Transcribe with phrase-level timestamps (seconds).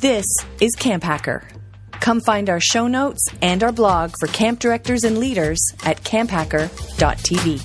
[0.00, 0.24] This
[0.62, 1.46] is Camp Hacker.
[1.92, 7.60] Come find our show notes and our blog for camp directors and leaders at camphacker.tv.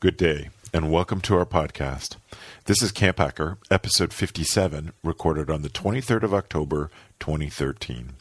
[0.00, 2.16] Good day, and welcome to our podcast.
[2.64, 8.14] This is Camp Hacker, episode 57, recorded on the 23rd of October, 2013.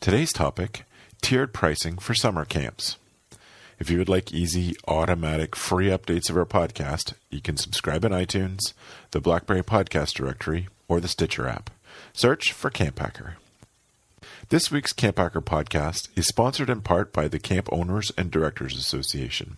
[0.00, 0.84] Today's topic
[1.22, 2.98] tiered pricing for summer camps.
[3.80, 8.12] If you would like easy, automatic, free updates of our podcast, you can subscribe in
[8.12, 8.74] iTunes,
[9.12, 11.70] the Blackberry Podcast Directory, or the Stitcher app.
[12.12, 13.36] Search for Camp Hacker.
[14.50, 18.76] This week's Camp Hacker podcast is sponsored in part by the Camp Owners and Directors
[18.76, 19.56] Association.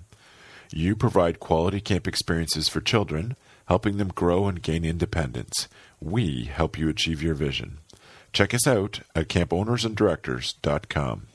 [0.71, 3.35] You provide quality camp experiences for children,
[3.66, 5.66] helping them grow and gain independence.
[6.01, 7.79] We help you achieve your vision.
[8.33, 11.27] Check us out at campowners.and-directors.com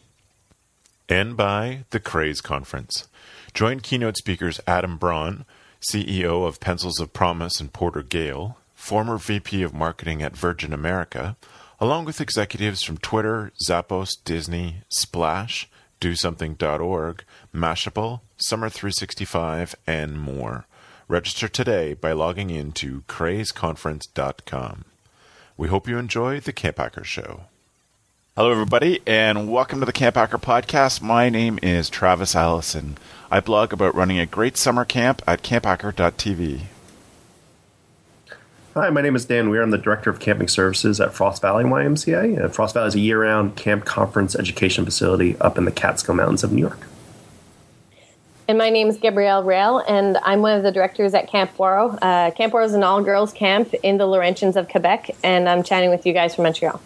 [1.10, 3.08] and by the Craze Conference.
[3.54, 5.46] Join keynote speakers Adam Braun,
[5.82, 11.36] CEO of Pencils of Promise and Porter Gale, former VP of Marketing at Virgin America,
[11.80, 15.70] along with executives from Twitter, Zappos, Disney, Splash,
[16.02, 20.66] DoSomething.org, Mashable, Summer 365, and more.
[21.08, 24.86] Register today by logging in to crazeconference.com.
[25.56, 27.46] We hope you enjoy the Camp Hacker Show.
[28.38, 31.02] Hello, everybody, and welcome to the Camp Hacker Podcast.
[31.02, 32.96] My name is Travis Allison.
[33.32, 36.62] I blog about running a great summer camp at camphacker.tv.
[38.76, 39.64] Hi, my name is Dan Weir.
[39.64, 42.44] I'm the Director of Camping Services at Frost Valley YMCA.
[42.44, 46.14] Uh, Frost Valley is a year round camp conference education facility up in the Catskill
[46.14, 46.86] Mountains of New York.
[48.48, 51.98] And my name is Gabrielle Rail, and I'm one of the directors at Camp Ouareau.
[52.00, 55.64] Uh, camp Ouareau is an all girls camp in the Laurentians of Quebec, and I'm
[55.64, 56.80] chatting with you guys from Montreal.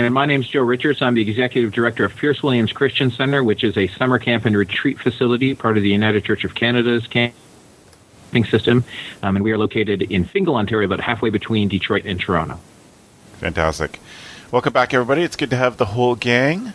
[0.00, 1.02] And my name is Joe Richards.
[1.02, 4.56] I'm the executive director of Pearce Williams Christian Center, which is a summer camp and
[4.56, 8.82] retreat facility, part of the United Church of Canada's camping system.
[9.22, 12.58] Um, and we are located in Fingal, Ontario, about halfway between Detroit and Toronto.
[13.40, 14.00] Fantastic.
[14.50, 15.22] Welcome back, everybody.
[15.22, 16.72] It's good to have the whole gang.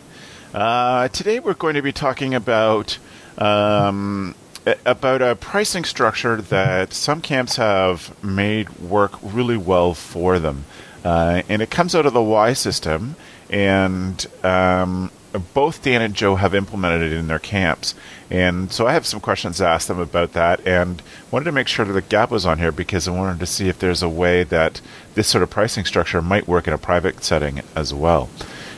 [0.54, 2.96] Uh, today we're going to be talking about
[3.38, 4.36] um,
[4.84, 10.64] about a pricing structure that some camps have made work really well for them.
[11.06, 13.14] Uh, and it comes out of the Y system,
[13.48, 15.08] and um,
[15.54, 17.94] both Dan and Joe have implemented it in their camps.
[18.28, 21.00] And so I have some questions to ask them about that, and
[21.30, 23.68] wanted to make sure that the gap was on here because I wanted to see
[23.68, 24.80] if there's a way that
[25.14, 28.28] this sort of pricing structure might work in a private setting as well.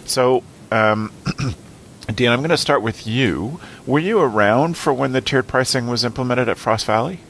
[0.05, 1.11] So, um,
[2.15, 3.59] Dan, I'm going to start with you.
[3.87, 7.21] Were you around for when the tiered pricing was implemented at Frost Valley?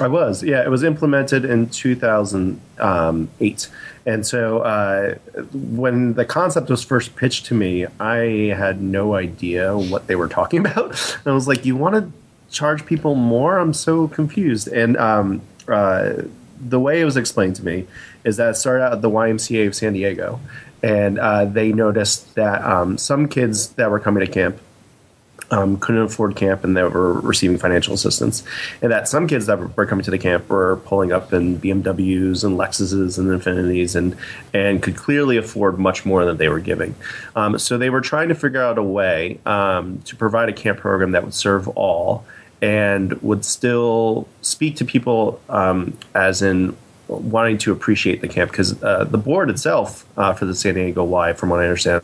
[0.00, 0.64] I was, yeah.
[0.64, 3.68] It was implemented in 2008.
[4.04, 5.14] And so uh,
[5.52, 10.28] when the concept was first pitched to me, I had no idea what they were
[10.28, 11.16] talking about.
[11.18, 12.12] And I was like, you want to
[12.52, 13.58] charge people more?
[13.58, 14.68] I'm so confused.
[14.68, 16.14] And um, uh,
[16.60, 17.86] the way it was explained to me
[18.24, 20.40] is that it started out at the YMCA of San Diego.
[20.82, 24.58] And uh, they noticed that um, some kids that were coming to camp
[25.52, 28.42] um, couldn't afford camp and they were receiving financial assistance.
[28.80, 32.42] And that some kids that were coming to the camp were pulling up in BMWs
[32.42, 34.16] and Lexuses and Infinitis and
[34.52, 36.94] and could clearly afford much more than they were giving.
[37.36, 40.78] Um, so they were trying to figure out a way um, to provide a camp
[40.78, 42.24] program that would serve all
[42.62, 46.76] and would still speak to people um, as in
[47.08, 51.04] wanting to appreciate the camp because uh, the board itself uh, for the San Diego
[51.04, 52.02] Y, from what I understand,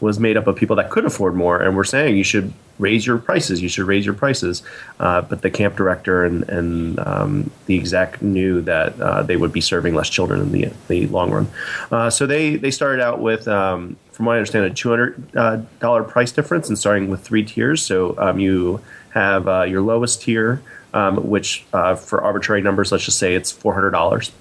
[0.00, 3.06] was made up of people that could afford more and were saying you should raise
[3.06, 4.62] your prices, you should raise your prices.
[4.98, 9.52] Uh, but the camp director and, and um, the exec knew that uh, they would
[9.52, 11.48] be serving less children in the, the long run.
[11.90, 15.36] Uh, so they, they started out with, um, from what I understand, a $200
[15.82, 17.82] uh, price difference and starting with three tiers.
[17.82, 18.80] So um, you
[19.10, 20.62] have your lowest tier.
[20.92, 24.32] Um, which uh, for arbitrary numbers, let's just say it's four hundred dollars.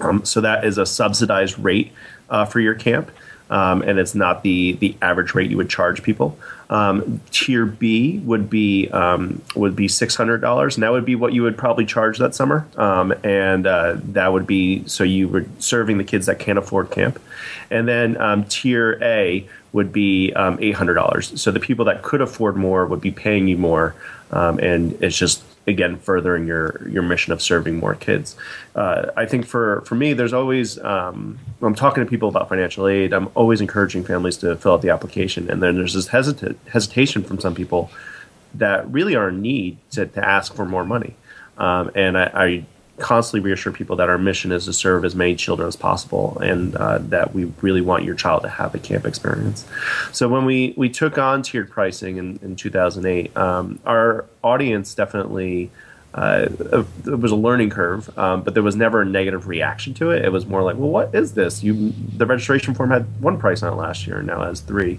[0.00, 1.92] Um, so that is a subsidized rate
[2.28, 3.10] uh, for your camp,
[3.50, 6.38] um, and it's not the the average rate you would charge people.
[6.70, 11.16] Um, tier B would be um, would be six hundred dollars, and that would be
[11.16, 12.66] what you would probably charge that summer.
[12.76, 16.90] Um, and uh, that would be so you were serving the kids that can't afford
[16.90, 17.20] camp.
[17.70, 21.40] And then um, tier A would be eight hundred dollars.
[21.40, 23.96] So the people that could afford more would be paying you more,
[24.30, 28.36] and it's just again furthering your your mission of serving more kids.
[28.74, 32.86] Uh, I think for for me, there's always um, I'm talking to people about financial
[32.86, 33.12] aid.
[33.12, 37.22] I'm always encouraging families to fill out the application, and then there's this hesita- hesitation
[37.22, 37.90] from some people
[38.54, 41.14] that really are in need to, to ask for more money.
[41.56, 42.64] Um, and I, I
[43.00, 46.76] constantly reassure people that our mission is to serve as many children as possible and
[46.76, 49.66] uh, that we really want your child to have a camp experience.
[50.12, 55.70] So when we, we took on tiered pricing in, in 2008, um, our audience definitely
[56.12, 56.48] uh,
[57.06, 60.24] it was a learning curve, um, but there was never a negative reaction to it.
[60.24, 61.62] It was more like, well, what is this?
[61.62, 64.98] You the registration form had one price on it last year, and now has three.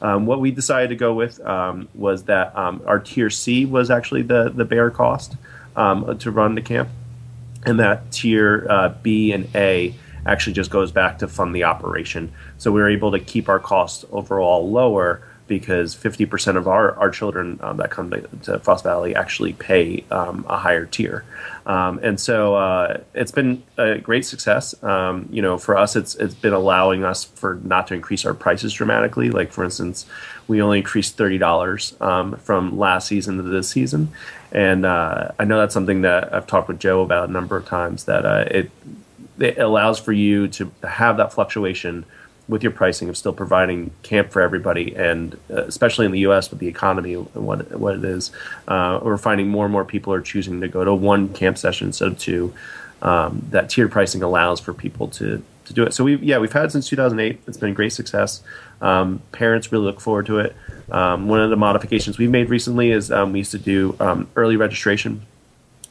[0.00, 3.90] Um, what we decided to go with um, was that um, our tier C was
[3.90, 5.34] actually the the bare cost
[5.74, 6.88] um, to run the camp,
[7.64, 9.94] and that tier uh, B and A
[10.26, 12.32] actually just goes back to fund the operation.
[12.58, 17.10] So we were able to keep our costs overall lower because 50% of our, our
[17.10, 21.24] children um, that come to, to, Frost Valley actually pay um, a higher tier.
[21.66, 24.80] Um, and so uh, it's been a great success.
[24.82, 28.34] Um, you know, for us, it's it's been allowing us for not to increase our
[28.34, 29.30] prices dramatically.
[29.30, 30.06] Like for instance,
[30.48, 34.08] we only increased thirty dollars um, from last season to this season,
[34.50, 37.64] and uh, I know that's something that I've talked with Joe about a number of
[37.64, 38.04] times.
[38.04, 38.70] That uh, it
[39.38, 42.04] it allows for you to have that fluctuation
[42.48, 46.50] with your pricing of still providing camp for everybody, and uh, especially in the U.S.
[46.50, 48.30] with the economy and what what it is,
[48.68, 51.88] uh, we're finding more and more people are choosing to go to one camp session
[51.88, 52.52] instead of two.
[53.00, 55.94] Um, that tiered pricing allows for people to to do it.
[55.94, 57.42] So we yeah we've had since 2008.
[57.46, 58.42] It's been a great success.
[58.80, 60.56] Um, parents really look forward to it.
[60.90, 64.28] Um, one of the modifications we've made recently is um, we used to do um,
[64.36, 65.22] early registration,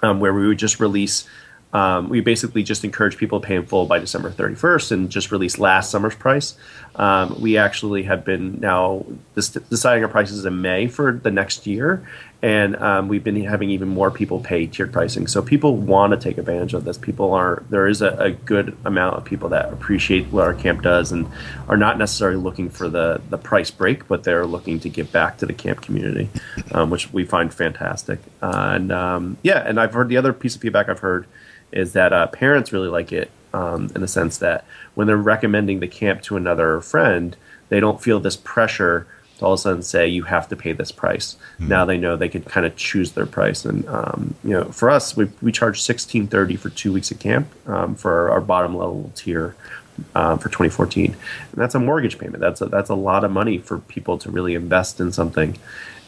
[0.03, 1.27] um, where we would just release
[1.73, 5.31] um, we basically just encourage people to pay in full by December 31st and just
[5.31, 6.55] release last summer's price.
[6.95, 12.05] Um, we actually have been now deciding our prices in May for the next year,
[12.41, 15.27] and um, we've been having even more people pay tiered pricing.
[15.27, 16.97] So people want to take advantage of this.
[16.97, 20.81] People are there is a, a, good amount of people that appreciate what our camp
[20.81, 21.27] does and
[21.69, 25.37] are not necessarily looking for the the price break, but they're looking to give back
[25.37, 26.29] to the camp community,
[26.73, 28.19] um, which we find fantastic.
[28.41, 31.25] Uh, and um, yeah, and I've heard the other piece of feedback I've heard
[31.71, 34.65] is that uh, parents really like it um, in the sense that
[34.95, 37.35] when they're recommending the camp to another friend,
[37.69, 39.07] they don't feel this pressure
[39.41, 41.35] to all of a sudden say you have to pay this price.
[41.55, 41.67] Mm-hmm.
[41.67, 44.89] Now they know they can kind of choose their price, and um, you know, for
[44.89, 48.41] us, we we charge sixteen thirty for two weeks of camp um, for our, our,
[48.41, 49.55] bottom level tier.
[50.15, 51.15] Um, for 2014, and
[51.53, 52.39] that's a mortgage payment.
[52.39, 55.57] That's a, that's a lot of money for people to really invest in something,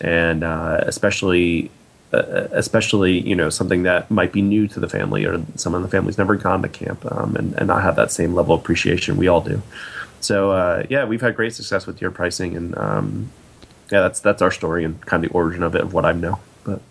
[0.02, 1.83] and uh, especially uh,
[2.14, 5.90] especially you know something that might be new to the family or someone in the
[5.90, 9.18] family's never gone to camp um, and, and not have that same level of appreciation.
[9.18, 9.62] We all do.
[10.22, 13.32] So uh, yeah we've had great success with tiered pricing and um,
[13.92, 16.12] yeah that's that's our story and kind of the origin of it of what i
[16.12, 16.82] know but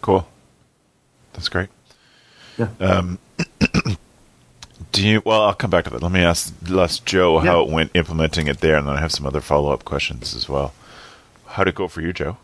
[0.00, 0.28] cool.
[1.32, 1.68] That's great.
[2.56, 2.68] Yeah.
[2.80, 3.18] Um,
[4.92, 6.02] do you well i'll come back to that.
[6.02, 7.50] Let me ask ask joe yeah.
[7.50, 10.48] how it went implementing it there and then i have some other follow-up questions as
[10.48, 10.74] well.
[11.46, 12.36] How'd it go for you joe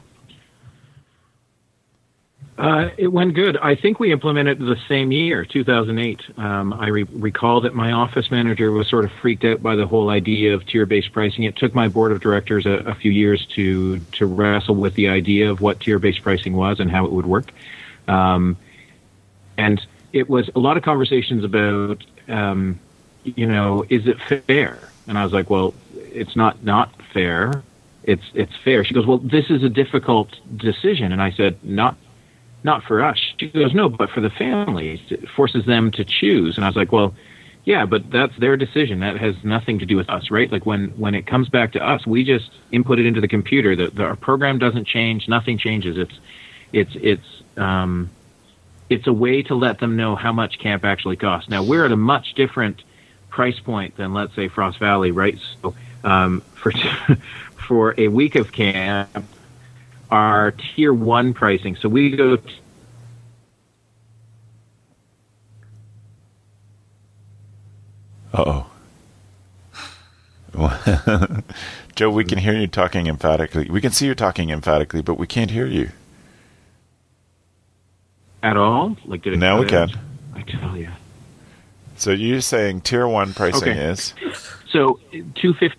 [2.62, 3.56] uh, it went good.
[3.56, 6.20] I think we implemented the same year, 2008.
[6.38, 9.84] Um, I re- recall that my office manager was sort of freaked out by the
[9.84, 11.42] whole idea of tier-based pricing.
[11.42, 15.08] It took my board of directors a, a few years to to wrestle with the
[15.08, 17.50] idea of what tier-based pricing was and how it would work.
[18.06, 18.56] Um,
[19.58, 22.78] and it was a lot of conversations about, um,
[23.24, 24.78] you know, is it fair?
[25.08, 27.64] And I was like, well, it's not not fair.
[28.04, 28.84] It's it's fair.
[28.84, 31.96] She goes, well, this is a difficult decision, and I said, not
[32.64, 33.18] not for us.
[33.38, 35.00] She goes, no, but for the families.
[35.10, 36.56] It forces them to choose.
[36.56, 37.14] And I was like, well,
[37.64, 39.00] yeah, but that's their decision.
[39.00, 40.50] That has nothing to do with us, right?
[40.50, 43.76] Like when, when it comes back to us, we just input it into the computer.
[43.76, 45.28] The, the our program doesn't change.
[45.28, 45.96] Nothing changes.
[45.96, 46.18] It's,
[46.72, 48.10] it's, it's, um,
[48.90, 51.48] it's a way to let them know how much camp actually costs.
[51.48, 52.82] Now we're at a much different
[53.30, 55.38] price point than let's say Frost Valley, right?
[55.62, 56.72] So, um, for,
[57.66, 59.24] for a week of camp,
[60.12, 61.74] our tier one pricing.
[61.74, 62.36] So we go.
[62.36, 62.60] T-
[68.34, 68.66] oh.
[71.96, 73.70] Joe, we can hear you talking emphatically.
[73.70, 75.90] We can see you talking emphatically, but we can't hear you.
[78.42, 78.96] At all?
[79.06, 79.88] Like did it now we can.
[80.34, 80.90] I tell you.
[81.96, 83.84] So you're saying tier one pricing okay.
[83.84, 84.12] is?
[84.70, 85.00] So
[85.34, 85.78] two fifty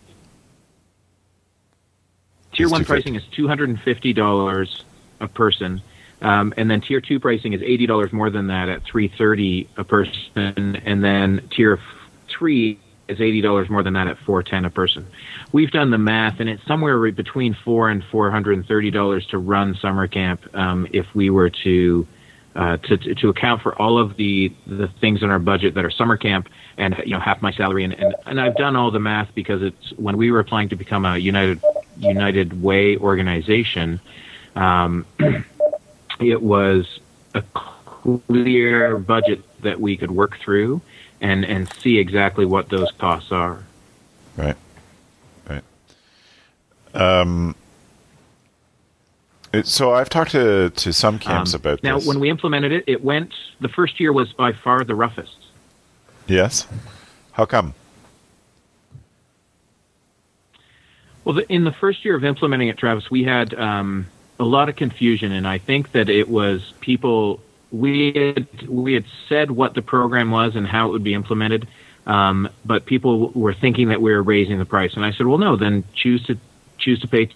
[2.54, 4.84] Tier one pricing is two hundred and fifty dollars
[5.20, 5.82] a person,
[6.22, 9.68] um, and then tier two pricing is eighty dollars more than that at three thirty
[9.78, 11.80] a person, and then tier
[12.30, 15.08] three is eighty dollars more than that at four ten a person.
[15.52, 19.26] We've done the math, and it's somewhere between four and four hundred and thirty dollars
[19.28, 22.08] to run summer camp um, if we were to,
[22.56, 25.92] uh, to to account for all of the the things in our budget that are
[25.92, 29.00] summer camp and you know half my salary and, and and I've done all the
[29.00, 31.62] math because it's when we were applying to become a United
[31.98, 34.00] United Way organization,
[34.56, 35.06] um,
[36.20, 37.00] it was
[37.34, 40.82] a clear budget that we could work through
[41.22, 43.64] and, and see exactly what those costs are.
[44.38, 44.56] Right.
[45.50, 45.64] Right.
[46.94, 47.56] Um,
[49.54, 52.08] It, so I've talked to to some camps Um, about now, this.
[52.08, 53.32] when we implemented it, it went.
[53.62, 55.38] The first year was by far the roughest.
[56.28, 56.68] yes,
[57.34, 57.74] how come?
[61.26, 64.08] Well, the, in the first year of implementing it, Travis, we had um,
[64.40, 67.40] a lot of confusion, and I think that it was people.
[67.72, 71.68] We had we had said what the program was and how it would be implemented,
[72.06, 75.38] um, but people were thinking that we were raising the price, and I said, "Well,
[75.38, 75.56] no.
[75.56, 76.38] Then choose to
[76.78, 77.30] choose to pay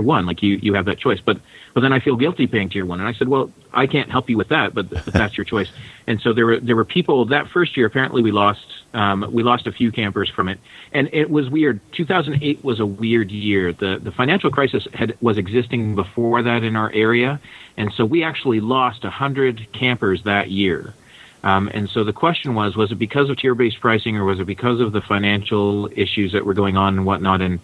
[0.00, 0.26] one.
[0.26, 1.20] Like you, you have that choice.
[1.20, 1.38] But
[1.74, 4.28] but then I feel guilty paying tier one, and I said, well, I can't help
[4.28, 5.70] you with that, but, but that's your choice.
[6.06, 7.86] And so there were there were people that first year.
[7.86, 10.58] Apparently, we lost um, we lost a few campers from it,
[10.92, 11.80] and it was weird.
[11.92, 13.72] 2008 was a weird year.
[13.72, 17.40] the The financial crisis had was existing before that in our area,
[17.76, 20.94] and so we actually lost hundred campers that year.
[21.44, 24.44] Um, and so the question was, was it because of tier-based pricing or was it
[24.44, 27.42] because of the financial issues that were going on and whatnot?
[27.42, 27.58] And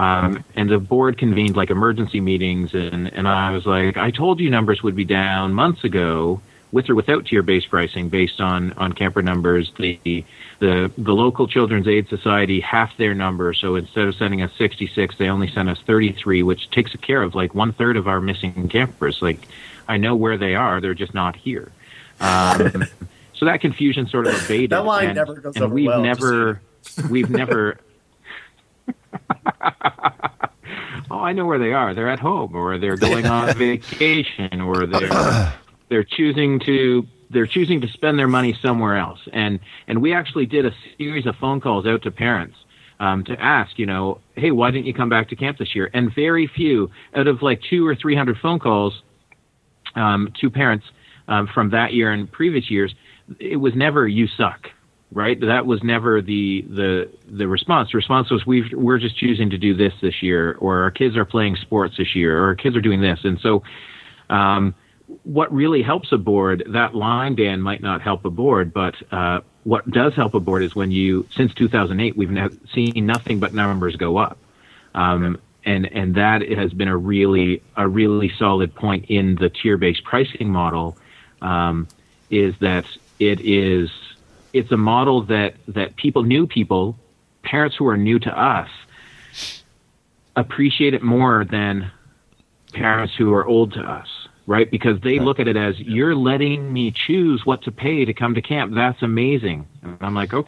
[0.00, 4.40] um, and the board convened like emergency meetings, and, and I was like, I told
[4.40, 6.40] you numbers would be down months ago,
[6.72, 9.70] with or without tier-based pricing, based on on camper numbers.
[9.76, 10.24] The
[10.58, 15.16] the the local Children's Aid Society half their number, so instead of sending us 66,
[15.18, 18.70] they only sent us 33, which takes care of like one third of our missing
[18.70, 19.20] campers.
[19.20, 19.48] Like,
[19.86, 21.70] I know where they are; they're just not here.
[22.20, 22.86] Um,
[23.34, 24.70] so that confusion sort of abated.
[24.70, 26.62] That line and, never goes and over we've well, never,
[27.10, 27.76] we've never.
[31.10, 31.94] oh, I know where they are.
[31.94, 35.52] They're at home, or they're going on vacation, or they're
[35.88, 39.20] they're choosing to they're choosing to spend their money somewhere else.
[39.32, 42.56] And and we actually did a series of phone calls out to parents
[42.98, 45.90] um, to ask, you know, hey, why didn't you come back to camp this year?
[45.94, 49.02] And very few out of like two or three hundred phone calls
[49.94, 50.86] um, to parents
[51.28, 52.94] um, from that year and previous years,
[53.38, 54.68] it was never "you suck."
[55.12, 57.90] Right, that was never the the the response.
[57.90, 61.16] The response was we we're just choosing to do this this year, or our kids
[61.16, 63.18] are playing sports this year, or our kids are doing this.
[63.24, 63.64] And so,
[64.28, 64.72] um,
[65.24, 69.40] what really helps a board, that line, Dan, might not help a board, but uh,
[69.64, 73.96] what does help a board is when you, since 2008, we've seen nothing but numbers
[73.96, 74.38] go up.
[74.94, 79.76] Um, and, and that has been a really, a really solid point in the tier
[79.76, 80.96] based pricing model,
[81.42, 81.86] um,
[82.30, 82.86] is that
[83.18, 83.90] it is,
[84.52, 86.96] it's a model that, that people, new people,
[87.42, 88.68] parents who are new to us,
[90.36, 91.90] appreciate it more than
[92.72, 94.68] parents who are old to us right?
[94.68, 98.34] Because they look at it as you're letting me choose what to pay to come
[98.34, 98.74] to camp.
[98.74, 99.68] That's amazing.
[99.80, 100.44] And I'm like, oh,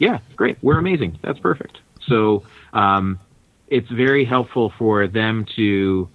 [0.00, 0.58] yeah, great.
[0.62, 1.16] We're amazing.
[1.22, 1.78] That's perfect.
[2.08, 3.20] So um,
[3.68, 6.08] it's very helpful for them to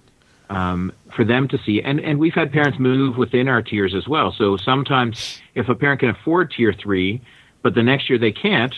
[0.48, 1.82] um, for them to see.
[1.82, 4.32] And and we've had parents move within our tiers as well.
[4.32, 7.20] So sometimes if a parent can afford tier three,
[7.62, 8.74] but the next year they can't,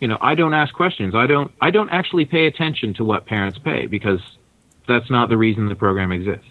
[0.00, 1.14] you know, I don't ask questions.
[1.14, 4.20] I don't I don't actually pay attention to what parents pay because
[4.86, 6.48] that's not the reason the program exists.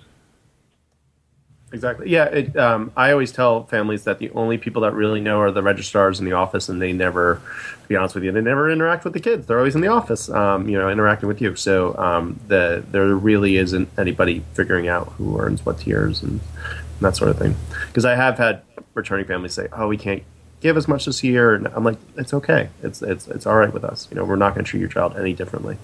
[1.74, 2.10] Exactly.
[2.10, 2.26] Yeah.
[2.26, 5.62] It, um, I always tell families that the only people that really know are the
[5.62, 7.42] registrars in the office, and they never,
[7.82, 9.48] to be honest with you, they never interact with the kids.
[9.48, 11.56] They're always in the office, um, you know, interacting with you.
[11.58, 17.02] So um, the there really isn't anybody figuring out who earns what tiers and, and
[17.02, 17.56] that sort of thing.
[17.88, 18.62] Because I have had
[18.94, 20.24] returning families say, "Oh, we can't
[20.62, 22.70] give as much this year," and I'm like, "It's okay.
[22.82, 24.08] It's it's it's all right with us.
[24.10, 25.78] You know, we're not going to treat your child any differently."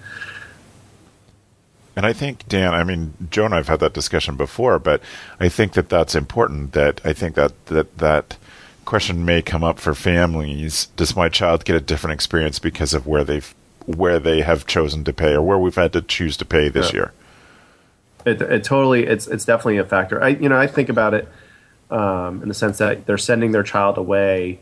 [1.95, 5.01] And I think, Dan, I mean, Joe and I have had that discussion before, but
[5.39, 6.73] I think that that's important.
[6.73, 8.38] That I think that that that
[8.85, 13.05] question may come up for families: Does my child get a different experience because of
[13.05, 13.53] where they've
[13.85, 16.88] where they have chosen to pay, or where we've had to choose to pay this
[16.91, 16.93] Yeah.
[17.00, 17.13] year?
[18.25, 20.23] It, it totally it's it's definitely a factor.
[20.23, 21.27] I you know I think about it
[21.91, 24.59] um, in the sense that they're sending their child away,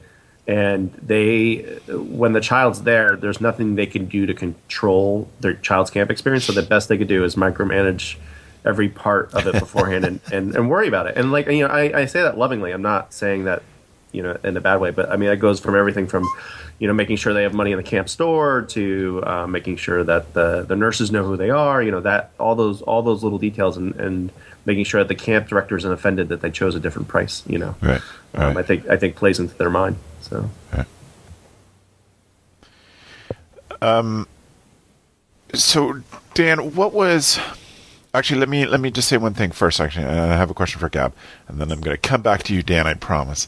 [0.47, 1.57] and they
[1.87, 6.45] when the child's there, there's nothing they can do to control their child's camp experience.
[6.45, 8.17] So the best they could do is micromanage
[8.65, 11.17] every part of it beforehand and, and, and worry about it.
[11.17, 12.71] And like you know I, I say that lovingly.
[12.71, 13.63] I'm not saying that
[14.11, 16.27] you know in a bad way, but I mean it goes from everything from
[16.79, 20.03] you know making sure they have money in the camp store to uh, making sure
[20.03, 21.81] that the the nurses know who they are.
[21.83, 24.31] You know that all those all those little details and, and
[24.65, 27.43] making sure that the camp director isn't offended that they chose a different price.
[27.47, 28.01] You know, Right.
[28.35, 28.57] um.
[28.57, 29.97] I think I think plays into their mind.
[30.21, 30.49] So
[33.81, 34.27] Um.
[35.53, 36.01] So,
[36.33, 37.39] Dan, what was
[38.13, 38.39] actually?
[38.39, 39.81] Let me let me just say one thing first.
[39.81, 41.13] Actually, and I have a question for Gab,
[41.47, 42.87] and then I'm going to come back to you, Dan.
[42.87, 43.47] I promise.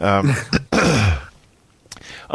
[0.00, 0.32] Um,
[0.72, 1.20] uh,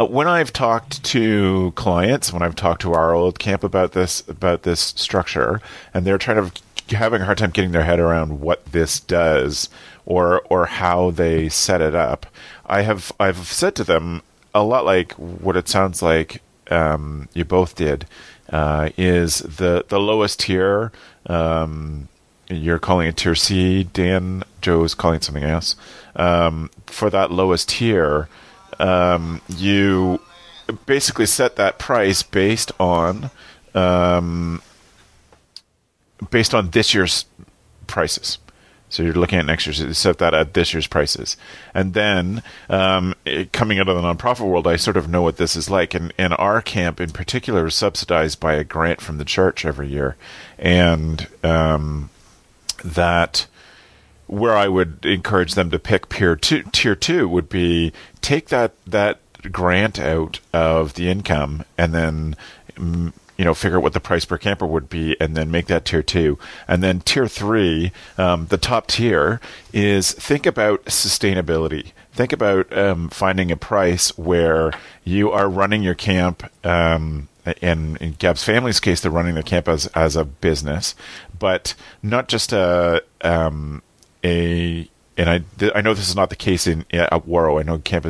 [0.08, 4.62] when I've talked to clients, when I've talked to our old camp about this about
[4.62, 5.60] this structure,
[5.92, 9.68] and they're trying to having a hard time getting their head around what this does
[10.06, 12.26] or or how they set it up,
[12.66, 14.22] I have I've said to them
[14.54, 18.06] a lot like what it sounds like um, you both did
[18.50, 20.92] uh, is the the lowest tier.
[21.26, 22.08] Um,
[22.48, 23.84] you're calling it tier C.
[23.84, 25.76] Dan Joe's calling it something else.
[26.16, 28.28] Um, for that lowest tier,
[28.78, 30.20] um, you
[30.86, 33.30] basically set that price based on
[33.74, 34.62] um,
[36.30, 37.24] based on this year's
[37.86, 38.38] prices.
[38.94, 41.36] So you're looking at next year's, set that at this year's prices.
[41.74, 45.36] And then um, it, coming out of the nonprofit world, I sort of know what
[45.36, 45.94] this is like.
[45.94, 49.88] And, and our camp in particular is subsidized by a grant from the church every
[49.88, 50.16] year.
[50.58, 52.10] And um,
[52.84, 53.46] that
[54.28, 58.72] where I would encourage them to pick tier two, tier two would be take that,
[58.86, 59.18] that
[59.50, 62.36] grant out of the income and then
[62.76, 65.66] mm, you know, figure out what the price per camper would be and then make
[65.66, 66.38] that tier two.
[66.68, 69.40] And then tier three, um, the top tier
[69.72, 71.92] is think about sustainability.
[72.12, 74.72] Think about um, finding a price where
[75.02, 76.48] you are running your camp.
[76.64, 77.28] Um,
[77.60, 80.94] in, in Gab's family's case, they're running their camp as, as a business,
[81.38, 83.82] but not just a, um,
[84.22, 87.60] a and I, I know this is not the case in at Ouareau.
[87.60, 88.06] I know camp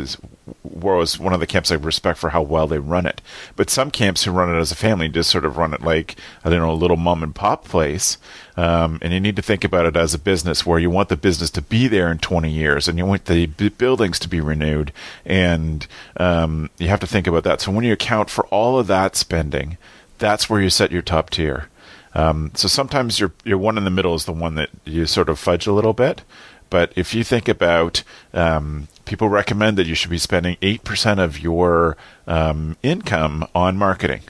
[1.02, 3.20] is one of the camps I respect for how well they run it.
[3.56, 6.16] But some camps who run it as a family just sort of run it like
[6.44, 8.18] I don't know a little mom and pop place.
[8.56, 11.16] Um, and you need to think about it as a business where you want the
[11.16, 14.40] business to be there in 20 years, and you want the b- buildings to be
[14.40, 14.92] renewed,
[15.24, 15.86] and
[16.18, 17.60] um, you have to think about that.
[17.60, 19.76] So when you account for all of that spending,
[20.18, 21.68] that's where you set your top tier.
[22.14, 25.28] Um, so sometimes your your one in the middle is the one that you sort
[25.28, 26.22] of fudge a little bit.
[26.74, 28.02] But if you think about,
[28.32, 34.22] um, people recommend that you should be spending 8% of your um, income on marketing.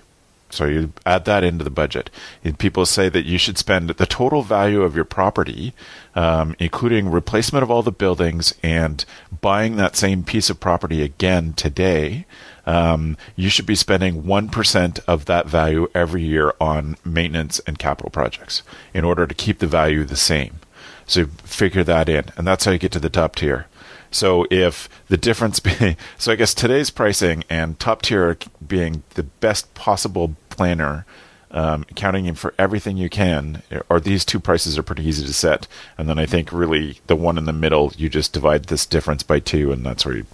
[0.51, 2.11] So you add that into the budget.
[2.45, 5.73] And people say that you should spend the total value of your property,
[6.15, 9.07] um, including replacement of all the buildings and
[9.41, 12.27] buying that same piece of property again today.
[12.67, 18.11] Um, you should be spending 1% of that value every year on maintenance and capital
[18.11, 20.61] projects in order to keep the value the same.
[21.07, 23.67] So figure that in, and that's how you get to the top tier.
[24.11, 29.25] So if the difference being, so I guess today's pricing and top tier being the
[29.25, 31.05] best possible planner,
[31.51, 35.33] um, counting in for everything you can, or these two prices are pretty easy to
[35.33, 35.69] set.
[35.97, 39.23] And then I think really the one in the middle, you just divide this difference
[39.23, 40.27] by two, and that's where you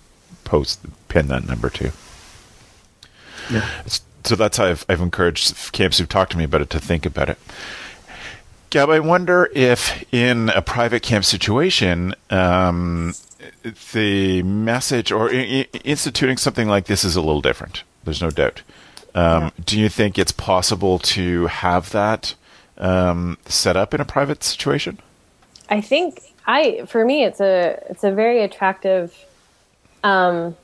[0.44, 1.92] post pin that number to.
[3.50, 3.68] Yeah.
[4.24, 7.04] So that's how I've, I've encouraged camps who've talked to me about it to think
[7.04, 7.38] about it.
[8.70, 13.14] Gab, I wonder if in a private camp situation, um,
[13.92, 17.82] the message or I- instituting something like this is a little different.
[18.04, 18.62] There's no doubt.
[19.12, 19.50] Um, yeah.
[19.66, 22.34] Do you think it's possible to have that
[22.78, 24.98] um, set up in a private situation?
[25.68, 29.16] I think I, for me, it's a it's a very attractive,
[30.04, 30.56] um,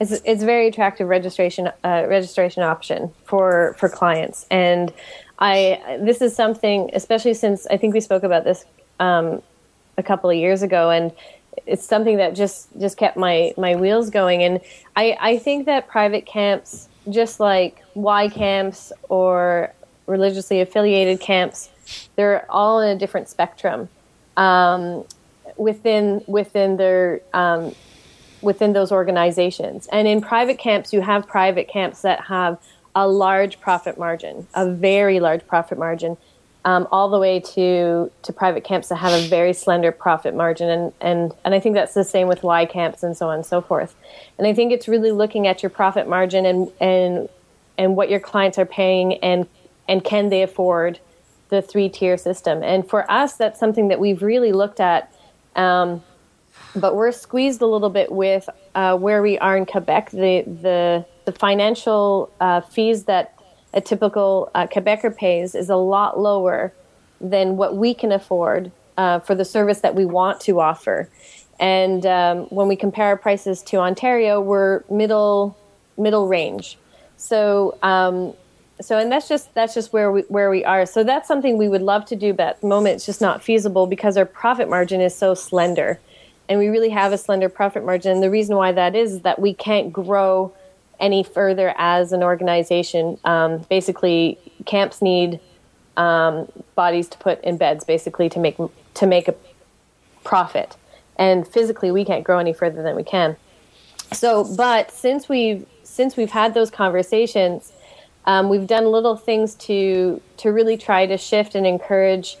[0.00, 4.92] it's it's very attractive registration uh, registration option for for clients, and
[5.38, 8.64] I this is something, especially since I think we spoke about this
[9.00, 9.42] um,
[9.96, 11.12] a couple of years ago, and
[11.66, 14.42] it's something that just just kept my my wheels going.
[14.42, 14.60] And
[14.96, 19.72] I I think that private camps, just like Y camps or
[20.06, 21.70] religiously affiliated camps,
[22.16, 23.88] they're all in a different spectrum
[24.36, 25.04] um,
[25.56, 27.74] within within their um,
[28.42, 29.88] within those organizations.
[29.92, 32.58] And in private camps, you have private camps that have
[32.94, 36.16] a large profit margin, a very large profit margin,
[36.64, 40.68] um, all the way to to private camps that have a very slender profit margin,
[40.68, 43.46] and and and I think that's the same with Y camps and so on and
[43.46, 43.94] so forth.
[44.36, 47.28] And I think it's really looking at your profit margin and and
[47.78, 49.46] and what your clients are paying and
[49.88, 50.98] and can they afford
[51.50, 52.62] the three tier system.
[52.64, 55.12] And for us, that's something that we've really looked at.
[55.54, 56.02] Um,
[56.76, 60.10] but we're squeezed a little bit with uh, where we are in Quebec.
[60.10, 63.34] The the the financial uh, fees that
[63.74, 66.72] a typical uh, Quebecer pays is a lot lower
[67.20, 71.08] than what we can afford uh, for the service that we want to offer.
[71.58, 75.56] And um, when we compare our prices to Ontario, we're middle
[75.96, 76.78] middle range.
[77.16, 78.34] So um,
[78.80, 80.84] so and that's just that's just where we where we are.
[80.86, 83.42] So that's something we would love to do, but at the moment it's just not
[83.42, 85.98] feasible because our profit margin is so slender,
[86.48, 88.12] and we really have a slender profit margin.
[88.12, 90.52] And the reason why that is, is that we can't grow
[91.00, 93.18] any further as an organization.
[93.24, 95.40] Um, basically, camps need
[95.96, 98.56] um, bodies to put in beds, basically to make
[98.94, 99.34] to make a
[100.24, 100.76] profit.
[101.16, 103.36] And physically, we can't grow any further than we can.
[104.12, 107.72] So, but since we've since we've had those conversations,
[108.26, 112.36] um, we've done little things to to really try to shift and encourage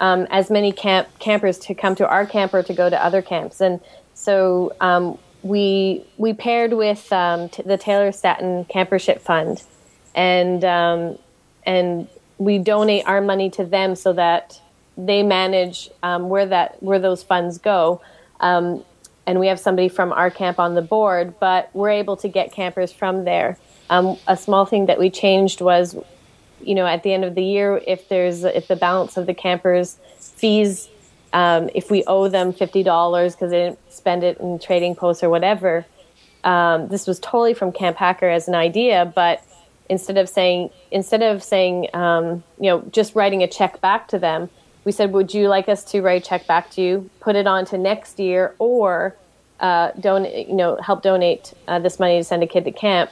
[0.00, 3.22] um, as many camp campers to come to our camp or to go to other
[3.22, 3.60] camps.
[3.60, 3.80] And
[4.14, 9.62] so um, we we paired with um, t- the Taylor Statten Campership Fund,
[10.14, 11.18] and um,
[11.64, 12.08] and
[12.38, 14.60] we donate our money to them so that
[14.96, 18.00] they manage um, where that where those funds go.
[18.40, 18.84] Um,
[19.26, 22.52] and we have somebody from our camp on the board, but we're able to get
[22.52, 23.58] campers from there.
[23.90, 25.96] A small thing that we changed was,
[26.62, 29.34] you know, at the end of the year, if there's if the balance of the
[29.34, 30.88] campers fees,
[31.32, 35.22] um, if we owe them fifty dollars because they didn't spend it in trading posts
[35.22, 35.86] or whatever,
[36.44, 39.42] um, this was totally from Camp Hacker as an idea, but
[39.90, 44.18] instead of saying instead of saying um, you know just writing a check back to
[44.18, 44.48] them
[44.84, 47.46] we said would you like us to write a check back to you put it
[47.46, 49.14] on to next year or
[49.58, 53.10] uh, donate you know help donate uh, this money to send a kid to camp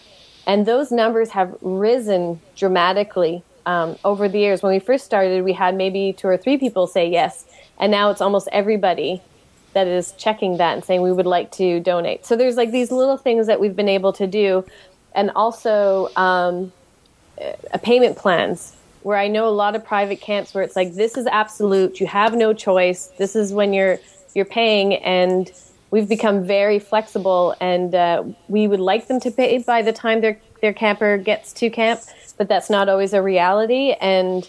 [0.48, 4.62] and those numbers have risen dramatically um, over the years.
[4.62, 7.44] When we first started we had maybe two or three people say yes.
[7.78, 9.22] And now it's almost everybody
[9.74, 12.24] that is checking that and saying we would like to donate.
[12.24, 14.64] So there's like these little things that we've been able to do.
[15.14, 16.72] And also um,
[17.72, 21.18] a payment plans where I know a lot of private camps where it's like this
[21.18, 23.08] is absolute, you have no choice.
[23.18, 23.98] This is when you're
[24.34, 25.50] you're paying, and
[25.90, 30.20] we've become very flexible, and uh, we would like them to pay by the time
[30.20, 32.00] their their camper gets to camp,
[32.36, 34.48] but that's not always a reality, and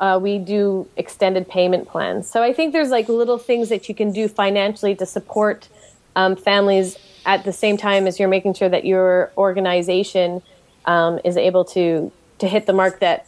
[0.00, 2.28] uh, we do extended payment plans.
[2.28, 5.68] So I think there's like little things that you can do financially to support
[6.16, 10.42] um, families at the same time as you're making sure that your organization
[10.84, 13.26] um, is able to to hit the mark that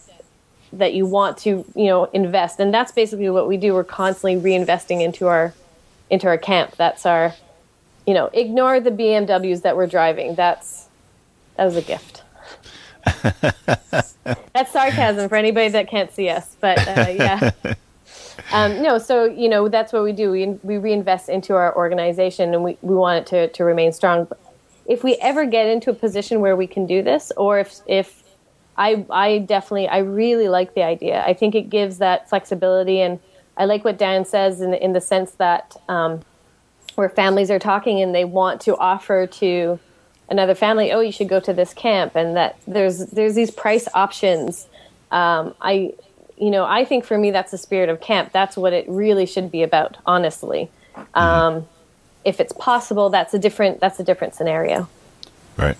[0.72, 2.60] that you want to you know invest.
[2.60, 3.74] And that's basically what we do.
[3.74, 5.54] We're constantly reinvesting into our
[6.10, 6.76] into our camp.
[6.76, 7.34] That's our
[8.06, 10.88] you know ignore the bmws that we're driving that's
[11.56, 12.22] that was a gift
[14.52, 17.50] that's sarcasm for anybody that can't see us but uh, yeah
[18.52, 20.30] um, no, so you know that's what we do.
[20.30, 24.28] We we reinvest into our organization, and we, we want it to, to remain strong.
[24.86, 28.22] If we ever get into a position where we can do this, or if if
[28.76, 31.24] I I definitely I really like the idea.
[31.24, 33.18] I think it gives that flexibility, and
[33.56, 36.20] I like what Dan says in in the sense that um,
[36.96, 39.78] where families are talking and they want to offer to
[40.28, 43.86] another family, oh, you should go to this camp, and that there's there's these price
[43.94, 44.66] options.
[45.10, 45.94] Um, I
[46.36, 48.32] you know, I think for me that's the spirit of camp.
[48.32, 50.70] That's what it really should be about, honestly.
[50.94, 51.18] Mm-hmm.
[51.18, 51.68] Um,
[52.24, 54.88] if it's possible, that's a different that's a different scenario.
[55.56, 55.76] Right,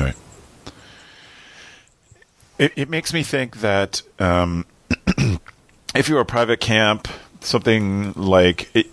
[0.00, 0.16] right.
[2.58, 4.66] It, it makes me think that um,
[5.94, 7.06] if you're a private camp,
[7.40, 8.70] something like.
[8.74, 8.88] It,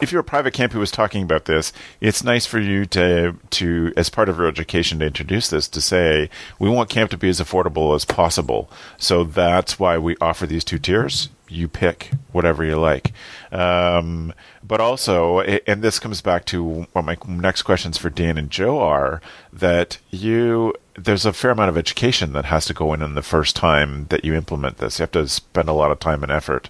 [0.00, 3.36] if you're a private camp who was talking about this, it's nice for you to
[3.50, 7.18] to as part of your education to introduce this to say we want camp to
[7.18, 8.70] be as affordable as possible.
[8.96, 11.28] So that's why we offer these two tiers.
[11.48, 13.12] You pick whatever you like.
[13.50, 18.50] Um, but also, and this comes back to what my next questions for Dan and
[18.50, 23.02] Joe are that you there's a fair amount of education that has to go in
[23.02, 24.98] in the first time that you implement this.
[24.98, 26.68] You have to spend a lot of time and effort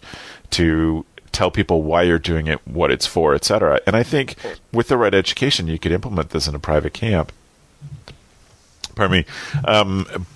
[0.50, 3.80] to tell people why you're doing it, what it's for, etc.
[3.86, 4.36] And I think
[4.72, 7.32] with the right education, you could implement this in a private camp.
[8.94, 9.24] Pardon me,
[9.64, 10.26] um,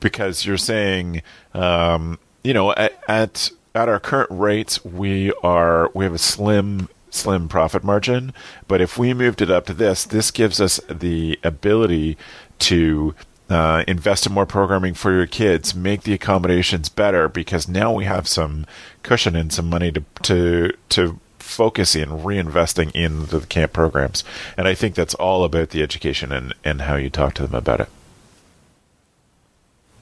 [0.00, 1.22] because you're saying,
[1.54, 6.88] um, you know, at, at at our current rates, we are we have a slim
[7.10, 8.32] slim profit margin.
[8.68, 12.16] But if we moved it up to this, this gives us the ability
[12.60, 13.14] to
[13.50, 18.04] uh, invest in more programming for your kids, make the accommodations better because now we
[18.04, 18.66] have some
[19.02, 24.24] cushion and some money to to to focus in reinvesting in the camp programs.
[24.56, 27.54] And I think that's all about the education and, and how you talk to them
[27.54, 27.88] about it.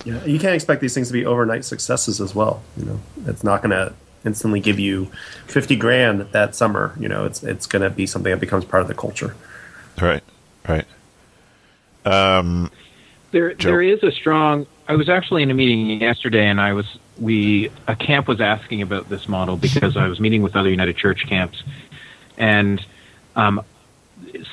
[0.04, 2.62] Yeah, you can't expect these things to be overnight successes as well.
[2.76, 3.92] You know, it's not going to
[4.24, 5.10] instantly give you
[5.46, 6.96] 50 grand that summer.
[6.98, 9.36] You know, it's it's going to be something that becomes part of the culture.
[10.00, 10.22] Right.
[10.68, 10.86] Right.
[12.04, 12.70] Um,
[13.32, 13.70] there, Joe.
[13.70, 14.66] there is a strong.
[14.88, 16.86] I was actually in a meeting yesterday, and I was
[17.18, 20.96] we a camp was asking about this model because I was meeting with other United
[20.96, 21.62] Church camps,
[22.38, 22.84] and
[23.34, 23.64] um,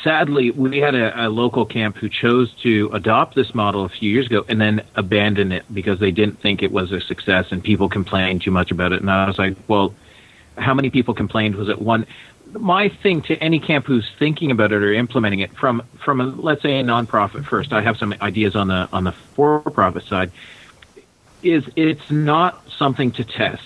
[0.03, 4.09] sadly, we had a, a, local camp who chose to adopt this model a few
[4.09, 7.63] years ago and then abandon it because they didn't think it was a success and
[7.63, 9.01] people complained too much about it.
[9.01, 9.93] And I was like, well,
[10.57, 11.55] how many people complained?
[11.55, 12.05] Was it one?
[12.53, 16.25] My thing to any camp who's thinking about it or implementing it from from a,
[16.25, 17.73] let's say a nonprofit first.
[17.73, 20.31] I have some ideas on the on the for-profit side.
[21.43, 23.63] Is it's not something to test.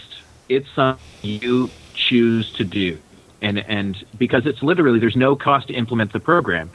[0.50, 3.00] It's something you choose to do
[3.44, 6.72] and and because it's literally there's no cost to implement the program.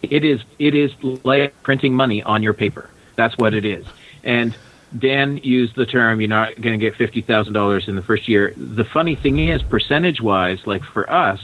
[0.00, 0.92] It is it is
[1.24, 2.88] like printing money on your paper.
[3.16, 3.84] That's what it is.
[4.22, 4.56] And
[4.96, 8.28] Dan used the term you're not going to get fifty thousand dollars in the first
[8.28, 8.54] year.
[8.56, 11.40] The funny thing is, percentage wise, like for us,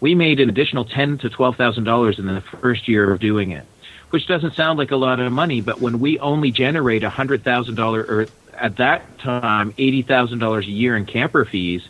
[0.00, 3.52] we made an additional ten to twelve thousand dollars in the first year of doing
[3.52, 3.66] it,
[4.10, 7.44] which doesn't sound like a lot of money, but when we only generate a hundred
[7.44, 11.82] thousand dollar or at that time eighty thousand dollars a year in camper fees,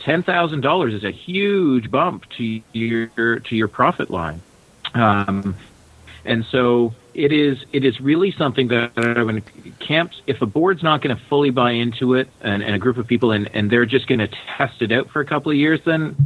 [0.00, 4.42] ten thousand dollars is a huge bump to your to your profit line.
[4.94, 5.56] Um,
[6.24, 9.42] and so it is it is really something that when
[9.80, 12.96] camps if a board's not going to fully buy into it and, and, a group
[12.96, 15.56] of people and, and they're just going to test it out for a couple of
[15.56, 16.16] years then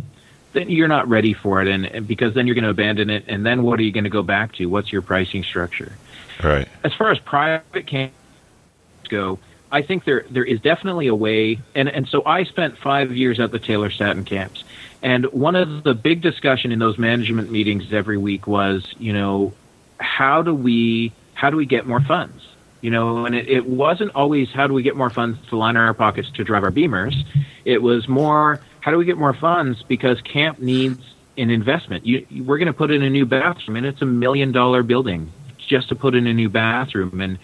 [0.57, 1.69] then you're not ready for it.
[1.69, 3.25] And, and because then you're going to abandon it.
[3.29, 4.67] And then what are you going to go back to?
[4.67, 5.93] What's your pricing structure?
[6.43, 6.67] Right.
[6.83, 8.15] As far as private camps
[9.09, 9.39] go
[9.71, 11.59] I think there there is definitely a way.
[11.75, 14.65] And and so I spent 5 years at the Taylor Statten camps.
[15.03, 19.53] And one of the big discussion in those management meetings every week was you know
[19.99, 22.43] how do we how do we get more funds?
[22.81, 25.77] You know, and it, it wasn't always how do we get more funds to line
[25.77, 27.15] our pockets to drive our beamers.
[27.65, 31.01] It was more how do we get more funds because camp needs
[31.37, 32.07] an investment.
[32.07, 35.33] You, we're going to put in a new bathroom, and it's a million dollar building
[35.67, 37.21] just to put in a new bathroom.
[37.21, 37.39] And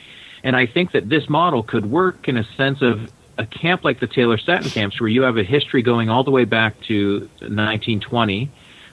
[0.45, 4.01] and I think that this model could work in a sense of a camp like
[4.01, 7.21] the Taylor Statten camps, where you have a history going all the way back to
[7.41, 8.51] 1920.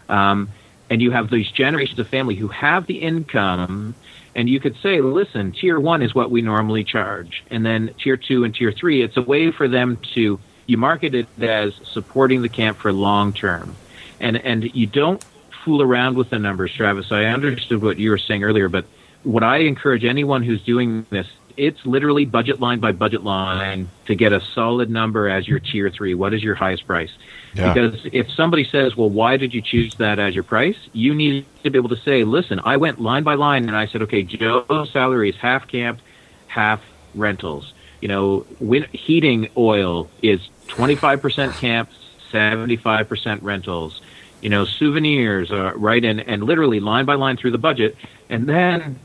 [0.08, 0.50] Um,
[0.90, 3.96] and you have these generations of family who have the income
[4.36, 8.18] and you could say listen tier one is what we normally charge and then tier
[8.18, 12.42] two and tier three it's a way for them to you market it as supporting
[12.42, 13.76] the camp for long term
[14.20, 15.24] and and you don't
[15.64, 18.86] fool around with the numbers travis i understood what you were saying earlier but
[19.24, 21.28] what i encourage anyone who's doing this
[21.60, 25.90] it's literally budget line by budget line to get a solid number as your tier
[25.90, 26.14] three.
[26.14, 27.12] What is your highest price?
[27.54, 27.74] Yeah.
[27.74, 30.78] Because if somebody says, well, why did you choose that as your price?
[30.94, 33.88] You need to be able to say, listen, I went line by line and I
[33.88, 36.00] said, okay, Joe's salary is half camp,
[36.48, 36.82] half
[37.16, 37.74] rentals.
[38.02, 38.46] You know,
[38.92, 41.90] heating oil is 25% camp,
[42.32, 44.02] 75% rentals.
[44.42, 46.06] You know, souvenirs, right?
[46.06, 47.98] And, and literally line by line through the budget.
[48.30, 49.00] And then,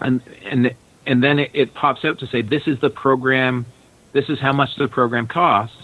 [0.00, 0.74] and, and
[1.06, 3.64] and then it, it pops out to say this is the program,
[4.12, 5.76] this is how much the program costs,